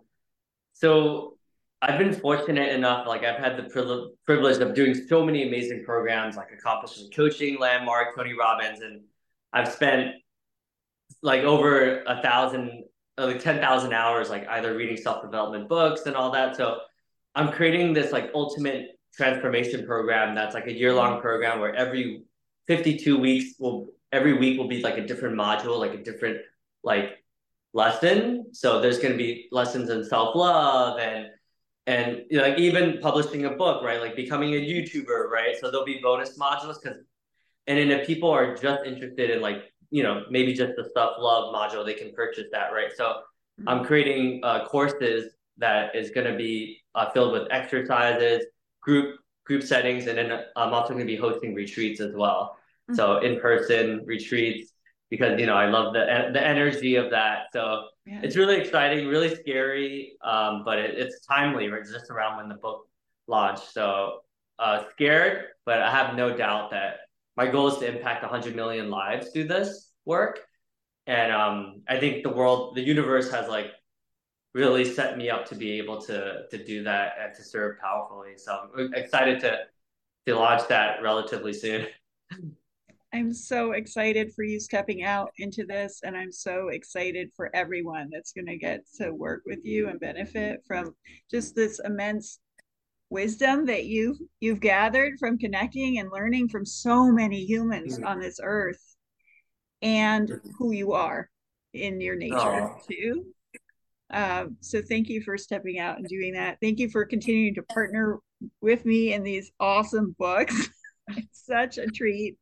so 0.73 1.37
I've 1.83 1.99
been 1.99 2.14
fortunate 2.14 2.70
enough, 2.70 3.07
like 3.07 3.25
I've 3.25 3.38
had 3.38 3.59
the 3.59 4.11
privilege 4.25 4.59
of 4.59 4.75
doing 4.75 4.94
so 4.94 5.25
many 5.25 5.47
amazing 5.47 5.85
programs, 5.85 6.37
like 6.37 6.53
Accomplishment 6.53 7.14
Coaching, 7.14 7.59
Landmark, 7.59 8.16
Tony 8.16 8.33
Robbins, 8.33 8.81
and 8.81 9.03
I've 9.53 9.68
spent 9.68 10.14
like 11.23 11.42
over 11.42 12.03
a 12.05 12.23
thousand 12.23 12.85
like 13.18 13.40
10,000 13.40 13.92
hours, 13.92 14.31
like 14.31 14.49
either 14.49 14.75
reading 14.75 14.97
self 14.97 15.23
development 15.23 15.68
books 15.68 16.07
and 16.07 16.16
all 16.16 16.31
that. 16.33 16.57
So 16.57 16.79
I'm 17.35 17.53
creating 17.53 17.92
this 17.92 18.12
like 18.12 18.31
ultimate 18.35 18.99
transformation 19.12 19.87
program 19.87 20.35
that's 20.35 20.55
like 20.55 20.66
a 20.66 20.73
year 20.73 20.92
long 20.92 21.20
program 21.20 21.61
where 21.61 21.75
every 21.75 22.23
52 22.66 23.18
weeks 23.18 23.55
will 23.59 23.88
every 24.12 24.33
week 24.33 24.59
will 24.59 24.68
be 24.68 24.81
like 24.83 24.97
a 24.97 25.07
different 25.07 25.37
module, 25.37 25.79
like 25.79 25.94
a 25.94 26.03
different 26.03 26.38
like 26.83 27.25
lesson. 27.73 28.47
So 28.53 28.81
there's 28.81 28.99
going 28.99 29.12
to 29.12 29.18
be 29.18 29.49
lessons 29.51 29.90
in 29.90 30.05
self 30.05 30.35
love 30.35 30.99
and 30.99 31.27
and 31.87 32.23
you 32.31 32.38
know, 32.38 32.49
like 32.49 32.59
even 32.59 32.99
publishing 33.01 33.44
a 33.44 33.51
book, 33.51 33.83
right? 33.85 34.01
Like 34.01 34.16
becoming 34.16 34.55
a 34.55 34.59
YouTuber, 34.59 35.29
right? 35.29 35.57
So 35.61 35.70
there'll 35.70 35.85
be 35.85 36.01
bonus 36.03 36.38
modules 36.38 36.77
because 36.83 36.99
and 37.66 37.79
then 37.79 37.90
if 37.90 38.07
people 38.07 38.31
are 38.31 38.57
just 38.57 38.85
interested 38.85 39.31
in 39.31 39.40
like 39.40 39.64
you 39.90 40.03
know, 40.03 40.25
maybe 40.31 40.53
just 40.55 40.73
the 40.77 40.88
self 40.94 41.16
love 41.18 41.55
module, 41.55 41.85
they 41.85 41.94
can 41.94 42.12
purchase 42.12 42.47
that, 42.53 42.73
right? 42.73 42.90
So 42.97 43.05
mm-hmm. 43.05 43.68
I'm 43.68 43.85
creating 43.85 44.40
uh, 44.42 44.66
courses 44.66 45.31
that 45.59 45.95
is 45.95 46.11
going 46.11 46.31
to 46.31 46.37
be 46.37 46.81
uh, 46.95 47.11
filled 47.11 47.33
with 47.33 47.49
exercises, 47.51 48.45
group 48.83 49.19
group 49.47 49.62
settings, 49.62 50.07
and 50.07 50.17
then 50.17 50.33
I'm 50.57 50.73
also 50.73 50.95
going 50.95 51.07
to 51.07 51.12
be 51.12 51.17
hosting 51.17 51.55
retreats 51.55 52.01
as 52.01 52.14
well. 52.14 52.57
Mm-hmm. 52.90 52.95
So 52.95 53.19
in 53.19 53.40
person 53.40 54.03
retreats 54.07 54.73
because 55.11 55.38
you 55.38 55.47
know 55.47 55.57
I 55.57 55.67
love 55.67 55.93
the 55.93 56.31
the 56.33 56.45
energy 56.45 56.97
of 56.97 57.11
that. 57.11 57.47
So 57.53 57.85
yeah. 58.07 58.21
it's 58.23 58.37
really 58.37 58.57
exciting, 58.57 59.07
really 59.07 59.35
scary, 59.35 60.17
um, 60.23 60.62
but 60.64 60.79
it, 60.79 60.99
it's 60.99 61.25
timely. 61.27 61.69
Right, 61.69 61.81
it's 61.81 61.93
just 61.93 62.11
around 62.11 62.37
when 62.38 62.49
the 62.49 62.57
book 62.57 62.87
launched. 63.27 63.73
So 63.73 64.21
uh, 64.59 64.85
scared, 64.93 65.47
but 65.67 65.81
I 65.81 65.90
have 65.90 66.14
no 66.14 66.37
doubt 66.37 66.71
that 66.71 66.99
my 67.37 67.47
goal 67.47 67.69
is 67.69 67.79
to 67.79 67.87
impact 67.87 68.23
100 68.23 68.55
million 68.55 68.90
lives 68.90 69.31
through 69.31 69.49
this 69.49 69.90
work 70.05 70.40
and 71.07 71.33
um, 71.33 71.83
i 71.88 71.99
think 71.99 72.23
the 72.23 72.31
world 72.31 72.75
the 72.75 72.83
universe 72.83 73.31
has 73.31 73.49
like 73.49 73.73
really 74.55 74.85
set 74.85 75.19
me 75.19 75.29
up 75.29 75.45
to 75.47 75.55
be 75.55 75.73
able 75.73 76.01
to 76.01 76.45
to 76.51 76.64
do 76.64 76.83
that 76.85 77.14
and 77.21 77.35
to 77.35 77.43
serve 77.43 77.79
powerfully 77.81 78.33
so 78.37 78.69
i'm 78.77 78.95
excited 78.95 79.40
to 79.40 79.59
to 80.27 80.35
launch 80.35 80.67
that 80.69 81.03
relatively 81.03 81.53
soon 81.53 81.87
i'm 83.12 83.33
so 83.33 83.73
excited 83.73 84.33
for 84.33 84.45
you 84.45 84.59
stepping 84.59 85.03
out 85.03 85.31
into 85.38 85.64
this 85.67 86.01
and 86.05 86.17
i'm 86.17 86.33
so 86.33 86.69
excited 86.69 87.31
for 87.37 87.55
everyone 87.55 88.09
that's 88.11 88.33
going 88.33 88.47
to 88.47 88.57
get 88.57 88.81
to 88.97 89.12
work 89.12 89.43
with 89.45 89.64
you 89.64 89.88
and 89.88 90.01
benefit 90.01 90.61
from 90.67 90.95
just 91.31 91.55
this 91.55 91.81
immense 91.85 92.38
wisdom 93.11 93.67
that 93.67 93.85
you've 93.85 94.19
you've 94.40 94.61
gathered 94.61 95.19
from 95.19 95.38
connecting 95.38 95.99
and 95.99 96.11
learning 96.12 96.49
from 96.49 96.64
so 96.64 97.11
many 97.11 97.45
humans 97.45 97.97
mm-hmm. 97.97 98.07
on 98.07 98.19
this 98.19 98.40
earth 98.43 98.97
and 99.83 100.40
who 100.59 100.73
you 100.73 100.93
are 100.93 101.29
in 101.75 102.01
your 102.01 102.17
nature 102.17 102.37
oh. 102.37 102.77
too 102.88 103.27
um, 104.11 104.57
so 104.61 104.81
thank 104.83 105.09
you 105.09 105.23
for 105.23 105.37
stepping 105.38 105.79
out 105.79 105.99
and 105.99 106.07
doing 106.07 106.35
that 106.35 106.59
thank 106.61 106.79
you 106.79 106.88
for 106.88 107.05
continuing 107.05 107.55
to 107.55 107.62
partner 107.62 108.19
with 108.61 108.85
me 108.85 109.12
in 109.12 109.23
these 109.23 109.51
awesome 109.61 110.14
books 110.19 110.69
it's 111.09 111.45
such 111.47 111.79
a 111.79 111.87
treat 111.87 112.37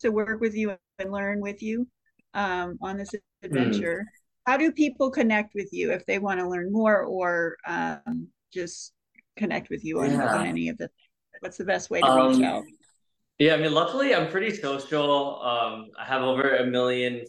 to 0.00 0.10
work 0.10 0.40
with 0.40 0.54
you 0.54 0.76
and 0.98 1.12
learn 1.12 1.40
with 1.40 1.62
you 1.62 1.86
um, 2.34 2.78
on 2.82 2.96
this 2.96 3.14
adventure 3.42 4.04
mm. 4.06 4.50
how 4.50 4.56
do 4.56 4.70
people 4.72 5.10
connect 5.10 5.54
with 5.54 5.72
you 5.72 5.92
if 5.92 6.04
they 6.06 6.18
want 6.18 6.38
to 6.40 6.48
learn 6.48 6.72
more 6.72 7.02
or 7.02 7.56
um, 7.66 8.28
just 8.52 8.92
connect 9.36 9.70
with 9.70 9.84
you 9.84 10.00
on, 10.00 10.10
yeah. 10.10 10.34
on 10.34 10.46
any 10.46 10.68
of 10.68 10.78
the 10.78 10.90
what's 11.40 11.56
the 11.56 11.64
best 11.64 11.90
way 11.90 12.00
to 12.00 12.06
um, 12.06 12.32
reach 12.32 12.44
out 12.44 12.64
yeah 13.38 13.54
i 13.54 13.56
mean 13.56 13.72
luckily 13.72 14.14
i'm 14.14 14.30
pretty 14.30 14.54
social 14.54 15.40
um, 15.42 15.88
i 15.98 16.04
have 16.04 16.22
over 16.22 16.56
a 16.56 16.66
million 16.66 17.24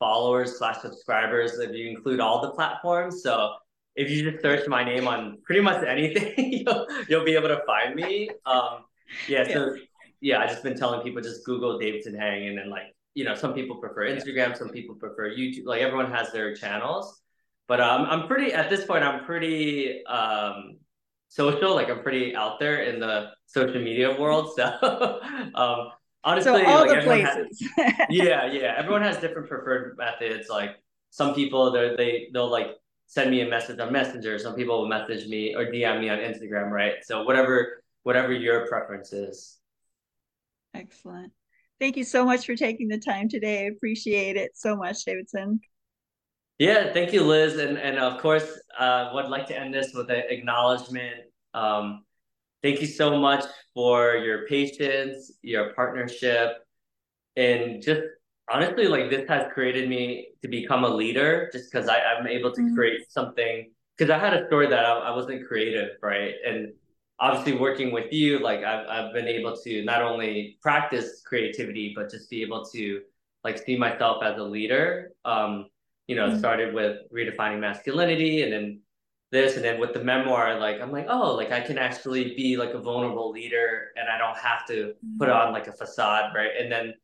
followers 0.00 0.58
slash 0.58 0.80
subscribers 0.80 1.58
if 1.60 1.72
you 1.72 1.88
include 1.88 2.18
all 2.18 2.42
the 2.42 2.50
platforms 2.50 3.22
so 3.22 3.54
if 3.94 4.10
you 4.10 4.28
just 4.28 4.42
search 4.42 4.66
my 4.66 4.82
name 4.82 5.06
on 5.06 5.38
pretty 5.44 5.60
much 5.60 5.84
anything 5.86 6.34
you'll, 6.66 6.86
you'll 7.08 7.24
be 7.24 7.34
able 7.34 7.48
to 7.48 7.60
find 7.66 7.94
me 7.94 8.28
um, 8.46 8.80
yeah 9.28 9.46
so 9.46 9.76
yeah 10.20 10.40
i 10.40 10.46
just 10.46 10.62
been 10.62 10.76
telling 10.76 11.00
people 11.02 11.22
just 11.22 11.44
google 11.44 11.78
davidson 11.78 12.14
hang 12.14 12.48
and 12.48 12.58
then 12.58 12.68
like 12.68 12.94
you 13.14 13.24
know 13.24 13.34
some 13.34 13.54
people 13.54 13.76
prefer 13.76 14.08
instagram 14.08 14.56
some 14.56 14.70
people 14.70 14.96
prefer 14.96 15.30
youtube 15.30 15.66
like 15.66 15.82
everyone 15.82 16.10
has 16.10 16.32
their 16.32 16.54
channels 16.56 17.20
but 17.68 17.80
um, 17.80 18.06
i'm 18.08 18.26
pretty 18.26 18.52
at 18.52 18.68
this 18.68 18.84
point 18.84 19.04
i'm 19.04 19.24
pretty 19.24 20.04
um, 20.06 20.76
social. 21.30 21.74
Like 21.74 21.88
I'm 21.88 22.02
pretty 22.02 22.36
out 22.36 22.60
there 22.60 22.82
in 22.82 23.00
the 23.00 23.30
social 23.46 23.80
media 23.80 24.20
world. 24.20 24.50
So 24.56 25.20
um, 25.54 25.88
honestly, 26.24 26.52
so 26.52 26.66
all 26.66 26.86
like, 26.86 27.00
the 27.00 27.04
places. 27.04 27.68
Has, 27.76 27.94
yeah, 28.10 28.50
yeah. 28.52 28.74
Everyone 28.76 29.02
has 29.02 29.18
different 29.18 29.48
preferred 29.48 29.96
methods. 29.98 30.48
Like 30.48 30.76
some 31.10 31.34
people, 31.34 31.70
they 31.72 31.94
they 31.96 32.28
they'll 32.32 32.50
like 32.50 32.68
send 33.06 33.30
me 33.30 33.40
a 33.40 33.48
message 33.48 33.78
on 33.78 33.92
Messenger. 33.92 34.38
Some 34.38 34.54
people 34.54 34.80
will 34.80 34.88
message 34.88 35.28
me 35.28 35.54
or 35.54 35.66
DM 35.66 36.00
me 36.00 36.08
on 36.08 36.18
Instagram, 36.18 36.70
right? 36.70 36.94
So 37.02 37.24
whatever 37.24 37.82
whatever 38.02 38.32
your 38.32 38.66
preference 38.66 39.12
is. 39.12 39.58
Excellent. 40.74 41.32
Thank 41.80 41.96
you 41.96 42.04
so 42.04 42.24
much 42.24 42.46
for 42.46 42.54
taking 42.54 42.88
the 42.88 42.98
time 42.98 43.28
today. 43.28 43.64
I 43.64 43.70
appreciate 43.70 44.36
it 44.36 44.52
so 44.54 44.76
much, 44.76 45.04
Davidson. 45.04 45.60
Yeah, 46.58 46.92
thank 46.92 47.12
you, 47.12 47.22
Liz. 47.22 47.56
And 47.56 47.78
and 47.78 47.98
of 47.98 48.20
course, 48.20 48.60
uh, 48.78 49.10
would 49.14 49.28
like 49.28 49.46
to 49.46 49.58
end 49.58 49.72
this 49.72 49.92
with 49.94 50.10
an 50.10 50.22
acknowledgement. 50.28 51.22
Um, 51.54 52.04
thank 52.62 52.80
you 52.80 52.86
so 52.86 53.18
much 53.18 53.44
for 53.74 54.16
your 54.16 54.46
patience, 54.46 55.32
your 55.42 55.72
partnership, 55.74 56.52
and 57.36 57.82
just 57.82 58.02
honestly, 58.50 58.86
like 58.86 59.10
this 59.10 59.28
has 59.28 59.46
created 59.52 59.88
me 59.88 60.28
to 60.42 60.48
become 60.48 60.84
a 60.84 60.88
leader 60.88 61.48
just 61.52 61.70
because 61.70 61.88
I'm 61.88 62.26
able 62.26 62.52
to 62.52 62.60
mm-hmm. 62.60 62.74
create 62.74 63.10
something. 63.10 63.70
Because 63.96 64.10
I 64.10 64.18
had 64.18 64.34
a 64.34 64.46
story 64.46 64.66
that 64.68 64.84
I, 64.84 64.92
I 64.92 65.10
wasn't 65.14 65.46
creative, 65.46 65.90
right? 66.02 66.34
And 66.46 66.72
obviously 67.18 67.58
working 67.58 67.92
with 67.92 68.12
you, 68.12 68.38
like 68.38 68.64
I've, 68.64 68.86
I've 68.88 69.12
been 69.12 69.28
able 69.28 69.56
to 69.56 69.84
not 69.84 70.02
only 70.02 70.58
practice 70.62 71.22
creativity, 71.24 71.92
but 71.94 72.10
just 72.10 72.30
be 72.30 72.42
able 72.42 72.64
to 72.66 73.02
like 73.44 73.58
see 73.58 73.76
myself 73.76 74.22
as 74.22 74.38
a 74.38 74.42
leader. 74.42 75.12
Um, 75.24 75.66
you 76.06 76.16
know, 76.16 76.28
mm-hmm. 76.28 76.38
started 76.38 76.74
with 76.74 76.98
redefining 77.14 77.60
masculinity 77.60 78.42
and 78.42 78.52
then 78.52 78.80
this 79.30 79.56
and 79.56 79.64
then 79.64 79.78
with 79.78 79.94
the 79.94 80.02
memoir, 80.02 80.58
like 80.58 80.80
I'm 80.80 80.90
like, 80.90 81.06
oh, 81.08 81.34
like 81.34 81.52
I 81.52 81.60
can 81.60 81.78
actually 81.78 82.34
be 82.34 82.56
like 82.56 82.74
a 82.74 82.80
vulnerable 82.80 83.30
leader 83.30 83.88
and 83.96 84.08
I 84.08 84.18
don't 84.18 84.36
have 84.36 84.66
to 84.66 84.74
mm-hmm. 84.74 85.18
put 85.18 85.28
on 85.28 85.52
like 85.52 85.68
a 85.68 85.72
facade, 85.72 86.32
right? 86.34 86.50
And 86.58 86.70
then 86.70 86.94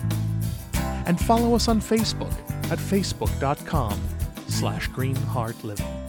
and 1.07 1.19
follow 1.19 1.55
us 1.55 1.67
on 1.67 1.79
Facebook 1.79 2.33
at 2.71 2.79
facebook.com 2.79 4.01
slash 4.47 4.89
greenheartliving. 4.89 6.04